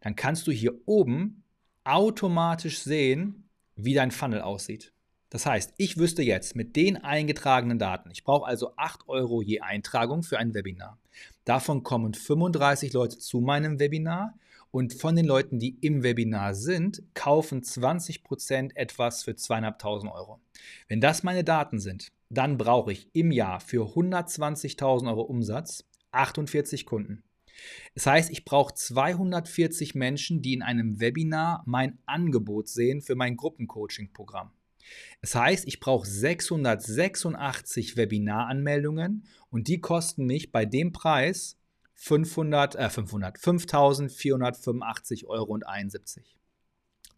dann 0.00 0.16
kannst 0.16 0.46
du 0.46 0.52
hier 0.52 0.72
oben 0.86 1.42
automatisch 1.84 2.78
sehen, 2.78 3.46
wie 3.76 3.92
dein 3.92 4.10
Funnel 4.10 4.40
aussieht. 4.40 4.94
Das 5.28 5.44
heißt, 5.44 5.74
ich 5.76 5.98
wüsste 5.98 6.22
jetzt 6.22 6.56
mit 6.56 6.76
den 6.76 6.96
eingetragenen 6.96 7.78
Daten, 7.78 8.10
ich 8.10 8.24
brauche 8.24 8.46
also 8.46 8.74
8 8.78 9.06
Euro 9.06 9.42
je 9.42 9.60
Eintragung 9.60 10.22
für 10.22 10.38
ein 10.38 10.54
Webinar. 10.54 10.98
Davon 11.44 11.82
kommen 11.82 12.14
35 12.14 12.94
Leute 12.94 13.18
zu 13.18 13.42
meinem 13.42 13.80
Webinar 13.80 14.32
und 14.74 14.92
von 14.92 15.14
den 15.14 15.24
Leuten, 15.24 15.60
die 15.60 15.78
im 15.82 16.02
Webinar 16.02 16.52
sind, 16.52 17.00
kaufen 17.14 17.62
20% 17.62 18.74
etwas 18.74 19.22
für 19.22 19.30
2.500 19.30 20.12
Euro. 20.12 20.40
Wenn 20.88 21.00
das 21.00 21.22
meine 21.22 21.44
Daten 21.44 21.78
sind, 21.78 22.08
dann 22.28 22.58
brauche 22.58 22.90
ich 22.90 23.08
im 23.12 23.30
Jahr 23.30 23.60
für 23.60 23.94
120.000 23.94 25.06
Euro 25.10 25.20
Umsatz 25.20 25.84
48 26.10 26.86
Kunden. 26.86 27.22
Das 27.94 28.08
heißt, 28.08 28.30
ich 28.30 28.44
brauche 28.44 28.74
240 28.74 29.94
Menschen, 29.94 30.42
die 30.42 30.54
in 30.54 30.62
einem 30.62 30.98
Webinar 30.98 31.62
mein 31.66 31.98
Angebot 32.04 32.66
sehen 32.66 33.00
für 33.00 33.14
mein 33.14 33.36
Gruppencoaching-Programm. 33.36 34.50
Das 35.20 35.36
heißt, 35.36 35.68
ich 35.68 35.78
brauche 35.78 36.08
686 36.08 37.96
Webinaranmeldungen 37.96 39.22
und 39.50 39.68
die 39.68 39.80
kosten 39.80 40.26
mich 40.26 40.50
bei 40.50 40.66
dem 40.66 40.90
Preis 40.90 41.60
500, 42.04 42.74
äh 42.76 42.90
500, 42.90 43.38
5.485 43.38 45.24
Euro 45.24 45.54
und 45.54 45.66
71. 45.66 46.36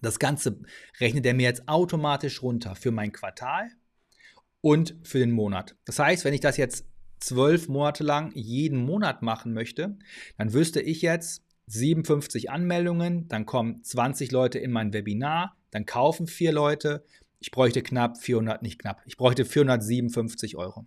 Das 0.01 0.21
Ganze 0.21 0.61
rechnet 1.01 1.27
er 1.27 1.35
mir 1.35 1.43
jetzt 1.43 1.67
automatisch 1.69 2.41
runter 2.41 2.77
für 2.77 2.93
mein 2.93 3.11
Quartal 3.11 3.69
und 4.61 4.95
für 5.03 5.19
den 5.19 5.33
Monat. 5.33 5.75
Das 5.87 5.99
heißt, 5.99 6.25
wenn 6.25 6.35
ich 6.35 6.41
das 6.41 6.57
jetzt 6.57 6.87
zwölf 7.19 7.67
Monate 7.69 8.05
lang 8.05 8.31
jeden 8.35 8.79
Monat 8.79 9.23
machen 9.23 9.53
möchte, 9.53 9.99
dann 10.39 10.53
wüsste 10.53 10.81
ich 10.81 11.03
jetzt 11.03 11.43
57 11.67 12.51
Anmeldungen, 12.51 13.27
dann 13.27 13.45
kommen 13.45 13.83
20 13.83 14.31
Leute 14.31 14.61
in 14.61 14.71
mein 14.71 14.93
Webinar, 14.93 15.57
dann 15.73 15.85
kaufen 15.85 16.29
vier 16.29 16.53
Leute. 16.53 17.05
Ich 17.41 17.51
bräuchte 17.51 17.83
knapp 17.83 18.19
400, 18.19 18.63
nicht 18.63 18.79
knapp, 18.79 19.03
ich 19.05 19.17
bräuchte 19.17 19.45
457 19.45 20.57
Euro. 20.57 20.87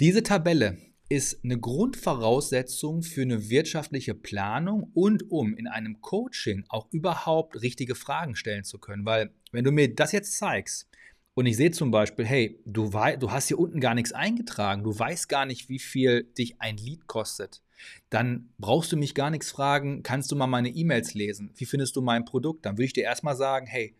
Diese 0.00 0.22
Tabelle 0.22 0.78
ist 1.12 1.44
eine 1.44 1.60
Grundvoraussetzung 1.60 3.02
für 3.02 3.20
eine 3.20 3.50
wirtschaftliche 3.50 4.14
Planung 4.14 4.90
und 4.94 5.30
um 5.30 5.54
in 5.54 5.68
einem 5.68 6.00
Coaching 6.00 6.64
auch 6.70 6.88
überhaupt 6.90 7.60
richtige 7.60 7.94
Fragen 7.94 8.34
stellen 8.34 8.64
zu 8.64 8.78
können. 8.78 9.04
Weil 9.04 9.30
wenn 9.50 9.62
du 9.62 9.72
mir 9.72 9.94
das 9.94 10.12
jetzt 10.12 10.38
zeigst 10.38 10.88
und 11.34 11.44
ich 11.44 11.58
sehe 11.58 11.70
zum 11.70 11.90
Beispiel, 11.90 12.24
hey, 12.24 12.58
du, 12.64 12.88
du 13.18 13.30
hast 13.30 13.48
hier 13.48 13.58
unten 13.58 13.78
gar 13.78 13.94
nichts 13.94 14.12
eingetragen, 14.12 14.84
du 14.84 14.98
weißt 14.98 15.28
gar 15.28 15.44
nicht, 15.44 15.68
wie 15.68 15.78
viel 15.78 16.24
dich 16.24 16.58
ein 16.62 16.78
Lied 16.78 17.06
kostet, 17.06 17.62
dann 18.08 18.48
brauchst 18.56 18.90
du 18.90 18.96
mich 18.96 19.14
gar 19.14 19.28
nichts 19.28 19.50
fragen, 19.50 20.02
kannst 20.02 20.32
du 20.32 20.36
mal 20.36 20.46
meine 20.46 20.70
E-Mails 20.70 21.12
lesen, 21.12 21.52
wie 21.56 21.66
findest 21.66 21.94
du 21.94 22.00
mein 22.00 22.24
Produkt? 22.24 22.64
Dann 22.64 22.78
würde 22.78 22.86
ich 22.86 22.94
dir 22.94 23.04
erstmal 23.04 23.36
sagen, 23.36 23.66
hey, 23.66 23.94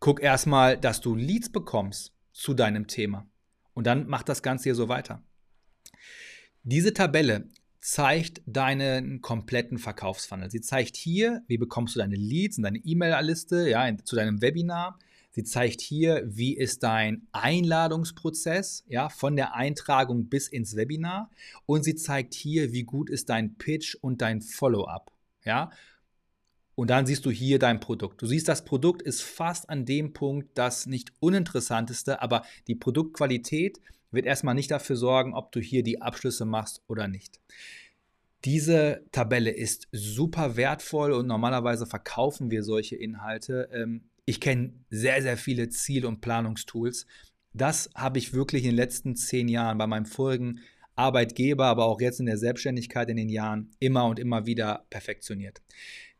guck 0.00 0.20
erstmal, 0.20 0.76
dass 0.76 1.00
du 1.00 1.14
Leads 1.14 1.52
bekommst 1.52 2.12
zu 2.32 2.52
deinem 2.52 2.88
Thema. 2.88 3.28
Und 3.74 3.86
dann 3.86 4.08
mach 4.08 4.24
das 4.24 4.42
Ganze 4.42 4.64
hier 4.64 4.74
so 4.74 4.88
weiter. 4.88 5.22
Diese 6.64 6.94
Tabelle 6.94 7.48
zeigt 7.80 8.40
deinen 8.46 9.20
kompletten 9.20 9.78
Verkaufsfunnel. 9.78 10.50
Sie 10.50 10.60
zeigt 10.60 10.96
hier, 10.96 11.42
wie 11.48 11.58
bekommst 11.58 11.96
du 11.96 11.98
deine 11.98 12.14
Leads 12.14 12.56
und 12.56 12.62
deine 12.62 12.78
E-Mail-Liste 12.78 13.68
ja, 13.68 13.92
zu 14.04 14.14
deinem 14.14 14.40
Webinar. 14.40 14.98
Sie 15.32 15.42
zeigt 15.42 15.80
hier, 15.80 16.22
wie 16.24 16.56
ist 16.56 16.84
dein 16.84 17.26
Einladungsprozess, 17.32 18.84
ja, 18.86 19.08
von 19.08 19.34
der 19.34 19.54
Eintragung 19.54 20.28
bis 20.28 20.46
ins 20.46 20.76
Webinar. 20.76 21.30
Und 21.66 21.82
sie 21.82 21.96
zeigt 21.96 22.34
hier, 22.34 22.72
wie 22.72 22.84
gut 22.84 23.10
ist 23.10 23.28
dein 23.30 23.56
Pitch 23.56 23.96
und 24.00 24.22
dein 24.22 24.40
Follow-up, 24.40 25.10
ja. 25.44 25.70
Und 26.74 26.90
dann 26.90 27.06
siehst 27.06 27.26
du 27.26 27.30
hier 27.30 27.58
dein 27.58 27.80
Produkt. 27.80 28.22
Du 28.22 28.26
siehst, 28.26 28.48
das 28.48 28.64
Produkt 28.64 29.02
ist 29.02 29.22
fast 29.22 29.68
an 29.68 29.84
dem 29.84 30.12
Punkt 30.12 30.50
das 30.54 30.86
nicht 30.86 31.12
uninteressanteste, 31.20 32.22
aber 32.22 32.44
die 32.66 32.74
Produktqualität 32.74 33.80
wird 34.12 34.26
erstmal 34.26 34.54
nicht 34.54 34.70
dafür 34.70 34.96
sorgen, 34.96 35.34
ob 35.34 35.52
du 35.52 35.60
hier 35.60 35.82
die 35.82 36.00
Abschlüsse 36.00 36.44
machst 36.44 36.82
oder 36.86 37.08
nicht. 37.08 37.40
Diese 38.44 39.04
Tabelle 39.12 39.50
ist 39.50 39.88
super 39.92 40.56
wertvoll 40.56 41.12
und 41.12 41.26
normalerweise 41.26 41.86
verkaufen 41.86 42.50
wir 42.50 42.62
solche 42.64 42.96
Inhalte. 42.96 43.68
Ähm, 43.72 44.10
ich 44.24 44.40
kenne 44.40 44.74
sehr, 44.90 45.22
sehr 45.22 45.36
viele 45.36 45.68
Ziel- 45.68 46.06
und 46.06 46.20
Planungstools. 46.20 47.06
Das 47.52 47.90
habe 47.94 48.18
ich 48.18 48.32
wirklich 48.32 48.64
in 48.64 48.70
den 48.70 48.76
letzten 48.76 49.16
zehn 49.16 49.48
Jahren 49.48 49.78
bei 49.78 49.86
meinem 49.86 50.06
vorigen 50.06 50.60
Arbeitgeber, 50.94 51.66
aber 51.66 51.86
auch 51.86 52.00
jetzt 52.00 52.20
in 52.20 52.26
der 52.26 52.36
Selbstständigkeit 52.36 53.08
in 53.08 53.16
den 53.16 53.28
Jahren 53.28 53.70
immer 53.78 54.06
und 54.06 54.18
immer 54.18 54.46
wieder 54.46 54.86
perfektioniert. 54.90 55.62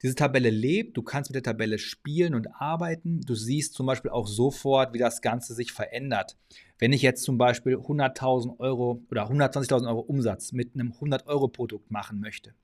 Diese 0.03 0.17
Tabelle 0.17 0.51
lebt, 0.51 0.97
du 0.97 1.03
kannst 1.03 1.31
mit 1.31 1.37
der 1.37 1.53
Tabelle 1.53 1.79
spielen 1.79 2.35
und 2.35 2.49
arbeiten. 2.61 3.21
Du 3.21 3.35
siehst 3.35 3.75
zum 3.75 3.87
Beispiel 3.87 4.11
auch 4.11 4.27
sofort, 4.27 4.93
wie 4.95 4.99
das 4.99 5.23
Ganze 5.23 5.55
sich 5.55 5.73
verändert. 5.73 6.37
Wenn 6.79 6.93
ich 6.93 7.03
jetzt 7.03 7.23
zum 7.23 7.39
Beispiel 7.39 7.77
100.000 7.77 8.59
Euro 8.59 9.03
oder 9.11 9.31
120.000 9.31 9.87
Euro 9.87 10.01
Umsatz 10.01 10.51
mit 10.51 10.75
einem 10.75 10.93
100-Euro-Produkt 10.93 11.93
machen 11.93 12.19
möchte, 12.19 12.55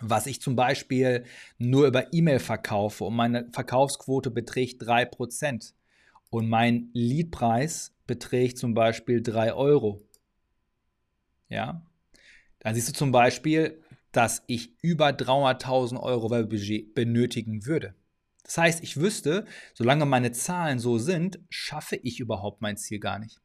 was 0.00 0.26
ich 0.26 0.42
zum 0.42 0.56
Beispiel 0.56 1.24
nur 1.56 1.86
über 1.86 2.12
E-Mail 2.12 2.38
verkaufe 2.38 3.04
und 3.04 3.16
meine 3.16 3.48
Verkaufsquote 3.50 4.30
beträgt 4.30 4.82
3% 4.82 5.72
und 6.30 6.48
mein 6.48 6.90
Leadpreis 6.92 7.94
beträgt 8.06 8.58
zum 8.58 8.74
Beispiel 8.74 9.22
3 9.22 9.54
Euro, 9.54 10.02
ja, 11.48 11.82
Dann 12.60 12.74
siehst 12.74 12.88
du 12.88 12.92
zum 12.92 13.12
Beispiel, 13.12 13.80
dass 14.12 14.42
ich 14.46 14.74
über 14.82 15.08
300.000 15.08 16.00
Euro 16.00 16.30
Werbebudget 16.30 16.94
benötigen 16.94 17.66
würde. 17.66 17.94
Das 18.44 18.58
heißt, 18.58 18.82
ich 18.82 18.96
wüsste, 18.96 19.44
solange 19.74 20.06
meine 20.06 20.32
Zahlen 20.32 20.78
so 20.78 20.98
sind, 20.98 21.38
schaffe 21.50 21.96
ich 21.96 22.18
überhaupt 22.18 22.62
mein 22.62 22.76
Ziel 22.76 22.98
gar 22.98 23.18
nicht. 23.18 23.40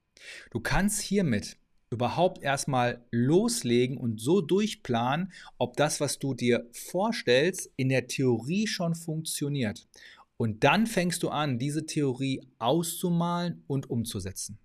Du 0.52 0.62
kannst 0.62 1.02
hiermit 1.02 1.58
überhaupt 1.90 2.42
erstmal 2.42 3.06
loslegen 3.12 3.98
und 3.98 4.20
so 4.20 4.42
durchplanen, 4.42 5.32
ob 5.58 5.78
das, 5.78 6.00
was 6.00 6.20
du 6.20 6.34
dir 6.34 6.68
vorstellst, 6.72 7.70
in 7.76 7.90
der 7.90 8.08
Theorie 8.08 8.66
schon 8.68 8.96
funktioniert. 8.96 9.88
Und 10.38 10.64
dann 10.64 10.88
fängst 10.88 11.22
du 11.24 11.30
an, 11.30 11.60
diese 11.60 11.86
Theorie 11.86 12.42
auszumalen 12.58 13.64
und 13.68 13.90
umzusetzen. 13.90 14.58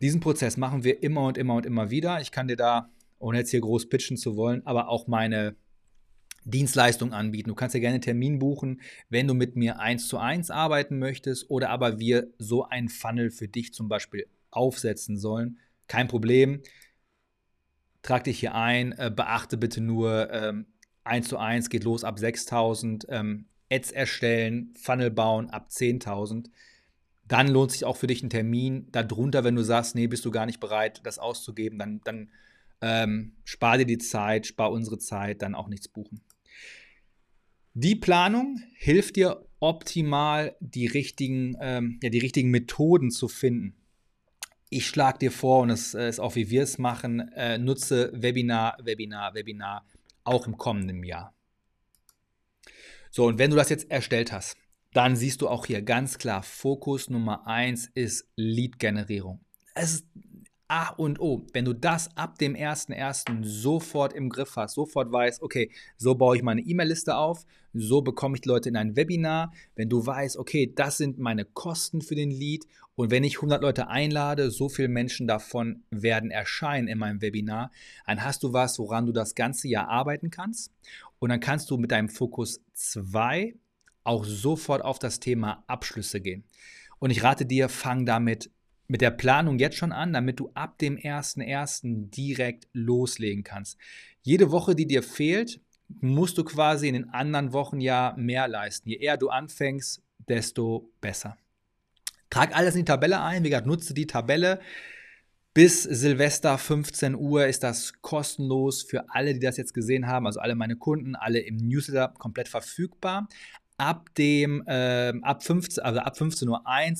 Diesen 0.00 0.20
Prozess 0.20 0.56
machen 0.56 0.84
wir 0.84 1.02
immer 1.02 1.26
und 1.26 1.36
immer 1.36 1.56
und 1.56 1.66
immer 1.66 1.90
wieder. 1.90 2.20
Ich 2.20 2.30
kann 2.30 2.48
dir 2.48 2.56
da, 2.56 2.90
ohne 3.18 3.38
jetzt 3.38 3.50
hier 3.50 3.60
groß 3.60 3.88
pitchen 3.88 4.16
zu 4.16 4.36
wollen, 4.36 4.66
aber 4.66 4.88
auch 4.88 5.06
meine 5.06 5.56
Dienstleistung 6.44 7.12
anbieten. 7.12 7.48
Du 7.48 7.54
kannst 7.54 7.74
ja 7.74 7.80
gerne 7.80 7.94
einen 7.94 8.02
Termin 8.02 8.38
buchen, 8.38 8.80
wenn 9.08 9.26
du 9.26 9.34
mit 9.34 9.56
mir 9.56 9.80
eins 9.80 10.08
zu 10.08 10.18
eins 10.18 10.50
arbeiten 10.50 10.98
möchtest 10.98 11.50
oder 11.50 11.70
aber 11.70 11.98
wir 11.98 12.28
so 12.38 12.64
einen 12.64 12.88
Funnel 12.88 13.30
für 13.30 13.48
dich 13.48 13.74
zum 13.74 13.88
Beispiel 13.88 14.26
aufsetzen 14.50 15.18
sollen. 15.18 15.58
Kein 15.88 16.08
Problem. 16.08 16.62
Trag 18.02 18.24
dich 18.24 18.40
hier 18.40 18.54
ein. 18.54 18.92
Äh, 18.92 19.12
beachte 19.14 19.56
bitte 19.56 19.80
nur, 19.80 20.32
ähm, 20.32 20.66
1 21.04 21.28
zu 21.28 21.38
1 21.38 21.70
geht 21.70 21.84
los 21.84 22.04
ab 22.04 22.18
6000. 22.18 23.06
Ähm, 23.08 23.46
Ads 23.70 23.90
erstellen, 23.90 24.74
Funnel 24.80 25.10
bauen 25.10 25.50
ab 25.50 25.68
10.000. 25.70 26.50
Dann 27.26 27.48
lohnt 27.48 27.72
sich 27.72 27.84
auch 27.84 27.96
für 27.96 28.06
dich 28.06 28.22
ein 28.22 28.30
Termin. 28.30 28.88
Darunter, 28.92 29.44
wenn 29.44 29.54
du 29.54 29.62
sagst, 29.62 29.94
nee, 29.94 30.06
bist 30.06 30.24
du 30.24 30.30
gar 30.30 30.46
nicht 30.46 30.60
bereit, 30.60 31.00
das 31.04 31.18
auszugeben, 31.18 31.78
dann, 31.78 32.00
dann 32.04 32.30
ähm, 32.80 33.36
spar 33.44 33.78
dir 33.78 33.86
die 33.86 33.98
Zeit, 33.98 34.46
spar 34.46 34.70
unsere 34.70 34.98
Zeit, 34.98 35.42
dann 35.42 35.54
auch 35.54 35.68
nichts 35.68 35.88
buchen. 35.88 36.20
Die 37.74 37.94
Planung 37.94 38.60
hilft 38.74 39.16
dir 39.16 39.46
optimal, 39.60 40.56
die 40.60 40.86
richtigen, 40.86 41.56
ähm, 41.60 41.98
ja, 42.02 42.10
die 42.10 42.18
richtigen 42.18 42.50
Methoden 42.50 43.10
zu 43.10 43.28
finden. 43.28 43.74
Ich 44.70 44.86
schlage 44.86 45.18
dir 45.18 45.32
vor, 45.32 45.62
und 45.62 45.68
das 45.68 45.94
äh, 45.94 46.08
ist 46.08 46.20
auch 46.20 46.34
wie 46.34 46.50
wir 46.50 46.62
es 46.62 46.78
machen, 46.78 47.20
äh, 47.34 47.58
nutze 47.58 48.10
Webinar, 48.14 48.76
Webinar, 48.82 49.34
Webinar 49.34 49.86
auch 50.24 50.46
im 50.46 50.56
kommenden 50.58 51.02
Jahr. 51.04 51.34
So, 53.10 53.26
und 53.26 53.38
wenn 53.38 53.50
du 53.50 53.56
das 53.56 53.70
jetzt 53.70 53.90
erstellt 53.90 54.32
hast, 54.32 54.56
dann 54.92 55.16
siehst 55.16 55.40
du 55.42 55.48
auch 55.48 55.66
hier 55.66 55.82
ganz 55.82 56.18
klar, 56.18 56.42
Fokus 56.42 57.10
Nummer 57.10 57.46
1 57.46 57.90
ist 57.94 58.28
Lead-Generierung. 58.36 59.40
Es 59.74 59.94
ist 59.94 60.06
A 60.68 60.90
und 60.90 61.18
O. 61.18 61.46
Wenn 61.54 61.64
du 61.64 61.72
das 61.72 62.14
ab 62.16 62.38
dem 62.38 62.54
1.1. 62.54 63.42
sofort 63.42 64.12
im 64.12 64.28
Griff 64.28 64.56
hast, 64.56 64.74
sofort 64.74 65.10
weißt, 65.10 65.42
okay, 65.42 65.70
so 65.96 66.14
baue 66.14 66.36
ich 66.36 66.42
meine 66.42 66.60
E-Mail-Liste 66.60 67.16
auf, 67.16 67.44
so 67.72 68.02
bekomme 68.02 68.36
ich 68.36 68.44
Leute 68.44 68.68
in 68.68 68.76
ein 68.76 68.94
Webinar. 68.94 69.52
Wenn 69.74 69.88
du 69.88 70.04
weißt, 70.04 70.36
okay, 70.36 70.70
das 70.74 70.98
sind 70.98 71.18
meine 71.18 71.46
Kosten 71.46 72.02
für 72.02 72.14
den 72.14 72.30
Lead 72.30 72.66
und 72.94 73.10
wenn 73.10 73.24
ich 73.24 73.36
100 73.36 73.62
Leute 73.62 73.88
einlade, 73.88 74.50
so 74.50 74.68
viele 74.68 74.88
Menschen 74.88 75.26
davon 75.26 75.84
werden 75.90 76.30
erscheinen 76.30 76.88
in 76.88 76.98
meinem 76.98 77.22
Webinar, 77.22 77.70
dann 78.06 78.22
hast 78.22 78.42
du 78.42 78.52
was, 78.52 78.78
woran 78.78 79.06
du 79.06 79.12
das 79.12 79.34
ganze 79.34 79.68
Jahr 79.68 79.88
arbeiten 79.88 80.30
kannst. 80.30 80.72
Und 81.18 81.30
dann 81.30 81.40
kannst 81.40 81.70
du 81.70 81.78
mit 81.78 81.92
deinem 81.92 82.08
Fokus 82.08 82.60
2 82.74 83.54
auch 84.04 84.24
sofort 84.24 84.82
auf 84.84 84.98
das 84.98 85.20
Thema 85.20 85.64
Abschlüsse 85.66 86.20
gehen. 86.20 86.44
Und 86.98 87.10
ich 87.10 87.22
rate 87.22 87.46
dir, 87.46 87.68
fang 87.68 88.04
damit 88.04 88.50
mit 88.88 89.02
der 89.02 89.10
Planung 89.10 89.58
jetzt 89.58 89.76
schon 89.76 89.92
an, 89.92 90.12
damit 90.12 90.40
du 90.40 90.50
ab 90.54 90.78
dem 90.78 90.96
1.1. 90.96 92.10
direkt 92.10 92.66
loslegen 92.72 93.44
kannst. 93.44 93.78
Jede 94.22 94.50
Woche, 94.50 94.74
die 94.74 94.86
dir 94.86 95.02
fehlt, 95.02 95.60
musst 96.00 96.38
du 96.38 96.44
quasi 96.44 96.88
in 96.88 96.94
den 96.94 97.10
anderen 97.10 97.52
Wochen 97.52 97.80
ja 97.80 98.14
mehr 98.16 98.48
leisten. 98.48 98.88
Je 98.88 98.96
eher 98.96 99.16
du 99.16 99.28
anfängst, 99.28 100.02
desto 100.28 100.90
besser. 101.00 101.36
Trag 102.30 102.54
alles 102.56 102.74
in 102.74 102.80
die 102.80 102.84
Tabelle 102.86 103.20
ein. 103.20 103.44
Wie 103.44 103.50
gesagt, 103.50 103.66
nutze 103.66 103.94
die 103.94 104.06
Tabelle. 104.06 104.60
Bis 105.54 105.82
Silvester 105.82 106.56
15 106.56 107.14
Uhr 107.14 107.46
ist 107.46 107.62
das 107.62 108.00
kostenlos 108.00 108.82
für 108.82 109.06
alle, 109.08 109.34
die 109.34 109.40
das 109.40 109.56
jetzt 109.56 109.74
gesehen 109.74 110.06
haben, 110.06 110.26
also 110.26 110.40
alle 110.40 110.54
meine 110.54 110.76
Kunden, 110.76 111.16
alle 111.16 111.40
im 111.40 111.56
Newsletter 111.56 112.14
komplett 112.16 112.48
verfügbar. 112.48 113.28
Ab 113.78 114.12
dem, 114.16 114.64
äh, 114.66 115.12
ab 115.22 115.42
15, 115.44 115.84
also 115.84 116.00
ab 116.00 116.16
15.01 116.16 116.48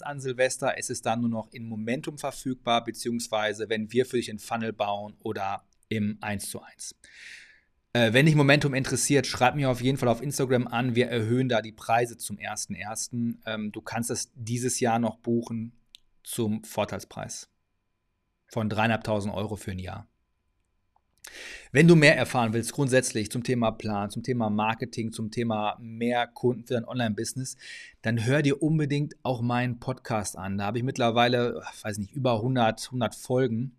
Uhr 0.00 0.06
an 0.06 0.20
Silvester 0.20 0.78
ist 0.78 0.90
es 0.90 1.02
dann 1.02 1.20
nur 1.20 1.28
noch 1.28 1.52
in 1.52 1.68
Momentum 1.68 2.18
verfügbar, 2.18 2.84
beziehungsweise 2.84 3.68
wenn 3.68 3.92
wir 3.92 4.06
für 4.06 4.16
dich 4.16 4.30
einen 4.30 4.38
Funnel 4.38 4.72
bauen 4.72 5.16
oder 5.20 5.64
im 5.88 6.18
1 6.20 6.48
zu 6.50 6.62
1. 6.62 6.94
Äh, 7.94 8.12
wenn 8.12 8.26
dich 8.26 8.36
Momentum 8.36 8.74
interessiert, 8.74 9.26
schreib 9.26 9.56
mir 9.56 9.70
auf 9.70 9.80
jeden 9.80 9.98
Fall 9.98 10.08
auf 10.08 10.22
Instagram 10.22 10.68
an. 10.68 10.94
Wir 10.94 11.08
erhöhen 11.08 11.48
da 11.48 11.62
die 11.62 11.72
Preise 11.72 12.16
zum 12.16 12.36
1.1. 12.36 13.38
Ähm, 13.44 13.72
du 13.72 13.80
kannst 13.80 14.10
es 14.10 14.30
dieses 14.34 14.78
Jahr 14.78 15.00
noch 15.00 15.16
buchen 15.18 15.72
zum 16.22 16.62
Vorteilspreis 16.62 17.48
von 18.46 18.70
3.500 18.70 19.34
Euro 19.34 19.56
für 19.56 19.72
ein 19.72 19.78
Jahr. 19.80 20.06
Wenn 21.72 21.86
du 21.86 21.96
mehr 21.96 22.16
erfahren 22.16 22.52
willst, 22.52 22.72
grundsätzlich 22.72 23.30
zum 23.30 23.42
Thema 23.42 23.70
Plan, 23.70 24.10
zum 24.10 24.22
Thema 24.22 24.50
Marketing, 24.50 25.12
zum 25.12 25.30
Thema 25.30 25.76
mehr 25.80 26.26
Kunden 26.26 26.64
für 26.64 26.74
dein 26.74 26.84
Online-Business, 26.84 27.56
dann 28.02 28.24
hör 28.24 28.42
dir 28.42 28.62
unbedingt 28.62 29.16
auch 29.22 29.42
meinen 29.42 29.78
Podcast 29.78 30.36
an. 30.36 30.58
Da 30.58 30.64
habe 30.64 30.78
ich 30.78 30.84
mittlerweile, 30.84 31.62
weiß 31.82 31.98
nicht, 31.98 32.12
über 32.12 32.36
100, 32.36 32.86
100 32.86 33.14
Folgen. 33.14 33.76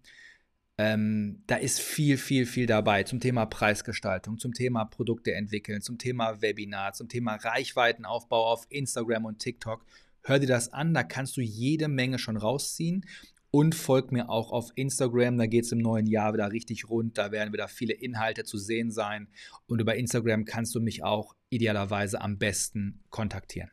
Ähm, 0.78 1.44
da 1.48 1.56
ist 1.58 1.82
viel, 1.82 2.18
viel, 2.18 2.46
viel 2.46 2.66
dabei 2.66 3.04
zum 3.04 3.20
Thema 3.20 3.46
Preisgestaltung, 3.46 4.38
zum 4.38 4.54
Thema 4.54 4.86
Produkte 4.86 5.34
entwickeln, 5.34 5.82
zum 5.82 5.98
Thema 5.98 6.42
Webinar, 6.42 6.94
zum 6.94 7.10
Thema 7.10 7.36
Reichweitenaufbau 7.36 8.46
auf 8.46 8.66
Instagram 8.70 9.26
und 9.26 9.40
TikTok. 9.40 9.86
Hör 10.22 10.40
dir 10.40 10.48
das 10.48 10.72
an, 10.72 10.94
da 10.94 11.04
kannst 11.04 11.36
du 11.38 11.42
jede 11.42 11.88
Menge 11.88 12.20
schon 12.20 12.38
rausziehen 12.38 13.06
und 13.52 13.76
folgt 13.76 14.12
mir 14.12 14.30
auch 14.30 14.52
auf 14.52 14.72
Instagram. 14.76 15.38
Da 15.38 15.48
geht 15.48 15.66
es 15.66 15.72
im 15.72 15.80
neuen 15.80 16.06
Jahr 16.06 16.34
wieder 16.34 16.52
richtig 16.52 16.90
rund. 16.90 17.18
Da 17.18 17.32
werden 17.32 17.54
wieder 17.54 17.68
viele 17.68 17.94
Inhalte 17.94 18.44
zu 18.44 18.58
sehen 18.58 18.92
sein. 18.92 19.28
Und 19.68 19.80
über 19.82 19.96
Instagram 19.96 20.46
kannst 20.46 20.76
du 20.76 20.80
mich 20.80 21.04
auch 21.04 21.36
idealerweise 21.50 22.22
am 22.22 22.38
besten 22.38 23.04
kontaktieren. 23.10 23.72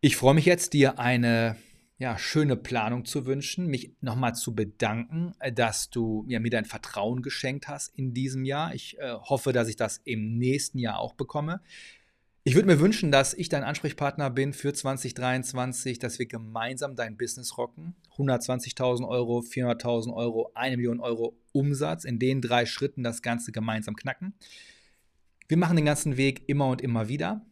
Ich 0.00 0.16
freue 0.16 0.34
mich 0.34 0.46
jetzt, 0.46 0.72
dir 0.72 0.98
eine 0.98 1.56
ja, 1.98 2.16
schöne 2.16 2.56
Planung 2.56 3.04
zu 3.04 3.26
wünschen, 3.26 3.66
mich 3.66 3.92
nochmal 4.00 4.34
zu 4.34 4.54
bedanken, 4.54 5.34
dass 5.54 5.90
du 5.90 6.24
ja, 6.28 6.40
mir 6.40 6.50
dein 6.50 6.64
Vertrauen 6.64 7.20
geschenkt 7.20 7.68
hast 7.68 7.94
in 7.94 8.14
diesem 8.14 8.46
Jahr. 8.46 8.74
Ich 8.74 8.98
äh, 8.98 9.12
hoffe, 9.12 9.52
dass 9.52 9.68
ich 9.68 9.76
das 9.76 9.98
im 10.04 10.38
nächsten 10.38 10.78
Jahr 10.78 10.98
auch 10.98 11.12
bekomme. 11.12 11.60
Ich 12.42 12.54
würde 12.54 12.68
mir 12.68 12.80
wünschen, 12.80 13.12
dass 13.12 13.34
ich 13.34 13.50
dein 13.50 13.64
Ansprechpartner 13.64 14.30
bin 14.30 14.54
für 14.54 14.72
2023, 14.72 15.98
dass 15.98 16.18
wir 16.18 16.24
gemeinsam 16.24 16.96
dein 16.96 17.18
Business 17.18 17.58
rocken. 17.58 17.94
120.000 18.16 19.06
Euro, 19.06 19.40
400.000 19.40 20.14
Euro, 20.14 20.50
1 20.54 20.76
Million 20.76 21.00
Euro 21.00 21.36
Umsatz. 21.52 22.04
In 22.04 22.18
den 22.18 22.40
drei 22.40 22.64
Schritten 22.64 23.02
das 23.02 23.20
Ganze 23.20 23.52
gemeinsam 23.52 23.94
knacken. 23.94 24.32
Wir 25.48 25.58
machen 25.58 25.76
den 25.76 25.84
ganzen 25.84 26.16
Weg 26.16 26.48
immer 26.48 26.68
und 26.68 26.80
immer 26.80 27.08
wieder. 27.08 27.44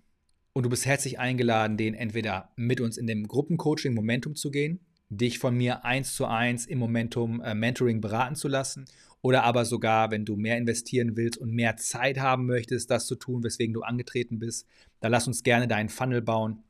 Und 0.54 0.62
du 0.62 0.70
bist 0.70 0.86
herzlich 0.86 1.18
eingeladen, 1.18 1.76
den 1.76 1.92
entweder 1.92 2.50
mit 2.56 2.80
uns 2.80 2.96
in 2.96 3.06
dem 3.06 3.28
Gruppencoaching 3.28 3.92
Momentum 3.92 4.36
zu 4.36 4.50
gehen, 4.50 4.80
dich 5.10 5.38
von 5.38 5.54
mir 5.54 5.84
eins 5.84 6.14
zu 6.14 6.24
eins 6.24 6.64
im 6.64 6.78
Momentum 6.78 7.42
äh, 7.42 7.54
Mentoring 7.54 8.00
beraten 8.00 8.36
zu 8.36 8.48
lassen 8.48 8.86
oder 9.22 9.44
aber 9.44 9.64
sogar, 9.64 10.10
wenn 10.10 10.24
du 10.24 10.36
mehr 10.36 10.56
investieren 10.56 11.16
willst 11.16 11.38
und 11.38 11.52
mehr 11.52 11.76
Zeit 11.76 12.18
haben 12.18 12.46
möchtest, 12.46 12.90
das 12.90 13.06
zu 13.06 13.16
tun, 13.16 13.42
weswegen 13.42 13.74
du 13.74 13.82
angetreten 13.82 14.38
bist, 14.38 14.66
dann 15.00 15.12
lass 15.12 15.26
uns 15.26 15.42
gerne 15.42 15.68
deinen 15.68 15.88
Funnel 15.88 16.22
bauen, 16.22 16.62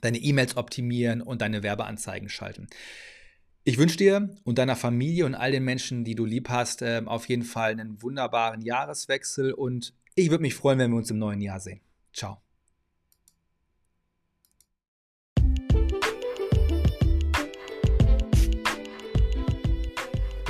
deine 0.00 0.18
E-Mails 0.18 0.56
optimieren 0.56 1.20
und 1.20 1.42
deine 1.42 1.62
Werbeanzeigen 1.62 2.28
schalten. 2.28 2.68
Ich 3.64 3.76
wünsche 3.76 3.98
dir 3.98 4.30
und 4.44 4.58
deiner 4.58 4.76
Familie 4.76 5.26
und 5.26 5.34
all 5.34 5.52
den 5.52 5.64
Menschen, 5.64 6.04
die 6.04 6.14
du 6.14 6.24
lieb 6.24 6.48
hast, 6.48 6.80
ähm, 6.82 7.08
auf 7.08 7.28
jeden 7.28 7.42
Fall 7.42 7.72
einen 7.72 8.00
wunderbaren 8.02 8.62
Jahreswechsel 8.62 9.52
und 9.52 9.92
ich 10.14 10.30
würde 10.30 10.42
mich 10.42 10.54
freuen, 10.54 10.78
wenn 10.78 10.90
wir 10.90 10.98
uns 10.98 11.10
im 11.10 11.18
neuen 11.18 11.40
Jahr 11.40 11.60
sehen. 11.60 11.80
Ciao. 12.12 12.42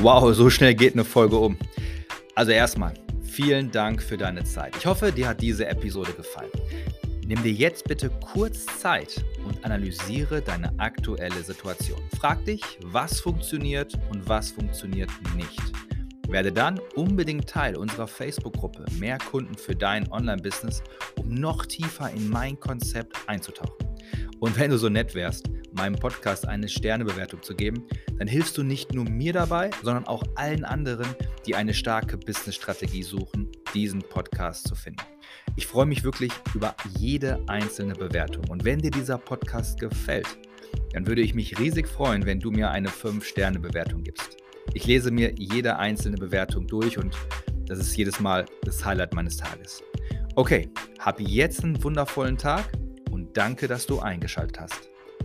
Wow, 0.02 0.32
so 0.34 0.48
schnell 0.48 0.74
geht 0.74 0.94
eine 0.94 1.04
Folge 1.04 1.36
um. 1.36 1.58
Also 2.34 2.52
erstmal, 2.52 2.94
vielen 3.22 3.70
Dank 3.70 4.02
für 4.02 4.16
deine 4.16 4.42
Zeit. 4.44 4.74
Ich 4.78 4.86
hoffe, 4.86 5.12
dir 5.12 5.28
hat 5.28 5.42
diese 5.42 5.66
Episode 5.66 6.14
gefallen. 6.14 6.50
Nimm 7.26 7.42
dir 7.42 7.52
jetzt 7.52 7.84
bitte 7.84 8.08
kurz 8.32 8.64
Zeit 8.78 9.22
und 9.46 9.62
analysiere 9.62 10.40
deine 10.40 10.72
aktuelle 10.78 11.42
Situation. 11.42 12.00
Frag 12.18 12.42
dich, 12.46 12.62
was 12.82 13.20
funktioniert 13.20 13.92
und 14.10 14.26
was 14.26 14.52
funktioniert 14.52 15.10
nicht. 15.36 15.60
Werde 16.28 16.50
dann 16.50 16.80
unbedingt 16.94 17.46
Teil 17.46 17.76
unserer 17.76 18.06
Facebook-Gruppe 18.06 18.86
Mehr 18.98 19.18
Kunden 19.18 19.54
für 19.54 19.76
dein 19.76 20.10
Online-Business, 20.10 20.82
um 21.18 21.34
noch 21.34 21.66
tiefer 21.66 22.10
in 22.10 22.30
mein 22.30 22.58
Konzept 22.58 23.18
einzutauchen. 23.26 23.86
Und 24.38 24.58
wenn 24.58 24.70
du 24.70 24.78
so 24.78 24.88
nett 24.88 25.14
wärst, 25.14 25.50
meinem 25.80 25.96
Podcast 25.96 26.46
eine 26.46 26.68
Sternebewertung 26.68 27.42
zu 27.42 27.54
geben, 27.54 27.86
dann 28.18 28.28
hilfst 28.28 28.58
du 28.58 28.62
nicht 28.62 28.92
nur 28.92 29.08
mir 29.08 29.32
dabei, 29.32 29.70
sondern 29.82 30.06
auch 30.06 30.22
allen 30.34 30.66
anderen, 30.66 31.06
die 31.46 31.54
eine 31.54 31.72
starke 31.72 32.18
Business-Strategie 32.18 33.02
suchen, 33.02 33.50
diesen 33.72 34.02
Podcast 34.02 34.68
zu 34.68 34.74
finden. 34.74 35.00
Ich 35.56 35.66
freue 35.66 35.86
mich 35.86 36.04
wirklich 36.04 36.32
über 36.54 36.74
jede 36.98 37.42
einzelne 37.46 37.94
Bewertung. 37.94 38.44
Und 38.50 38.66
wenn 38.66 38.80
dir 38.80 38.90
dieser 38.90 39.16
Podcast 39.16 39.80
gefällt, 39.80 40.28
dann 40.92 41.06
würde 41.06 41.22
ich 41.22 41.32
mich 41.32 41.58
riesig 41.58 41.88
freuen, 41.88 42.26
wenn 42.26 42.40
du 42.40 42.50
mir 42.50 42.70
eine 42.70 42.90
5-Sterne-Bewertung 42.90 44.04
gibst. 44.04 44.36
Ich 44.74 44.86
lese 44.86 45.10
mir 45.10 45.32
jede 45.38 45.78
einzelne 45.78 46.18
Bewertung 46.18 46.66
durch 46.66 46.98
und 46.98 47.16
das 47.64 47.78
ist 47.78 47.96
jedes 47.96 48.20
Mal 48.20 48.44
das 48.64 48.84
Highlight 48.84 49.14
meines 49.14 49.38
Tages. 49.38 49.82
Okay, 50.34 50.68
hab 50.98 51.18
jetzt 51.20 51.64
einen 51.64 51.82
wundervollen 51.82 52.36
Tag 52.36 52.70
und 53.10 53.34
danke, 53.34 53.66
dass 53.66 53.86
du 53.86 54.00
eingeschaltet 54.00 54.60
hast. 54.60 54.89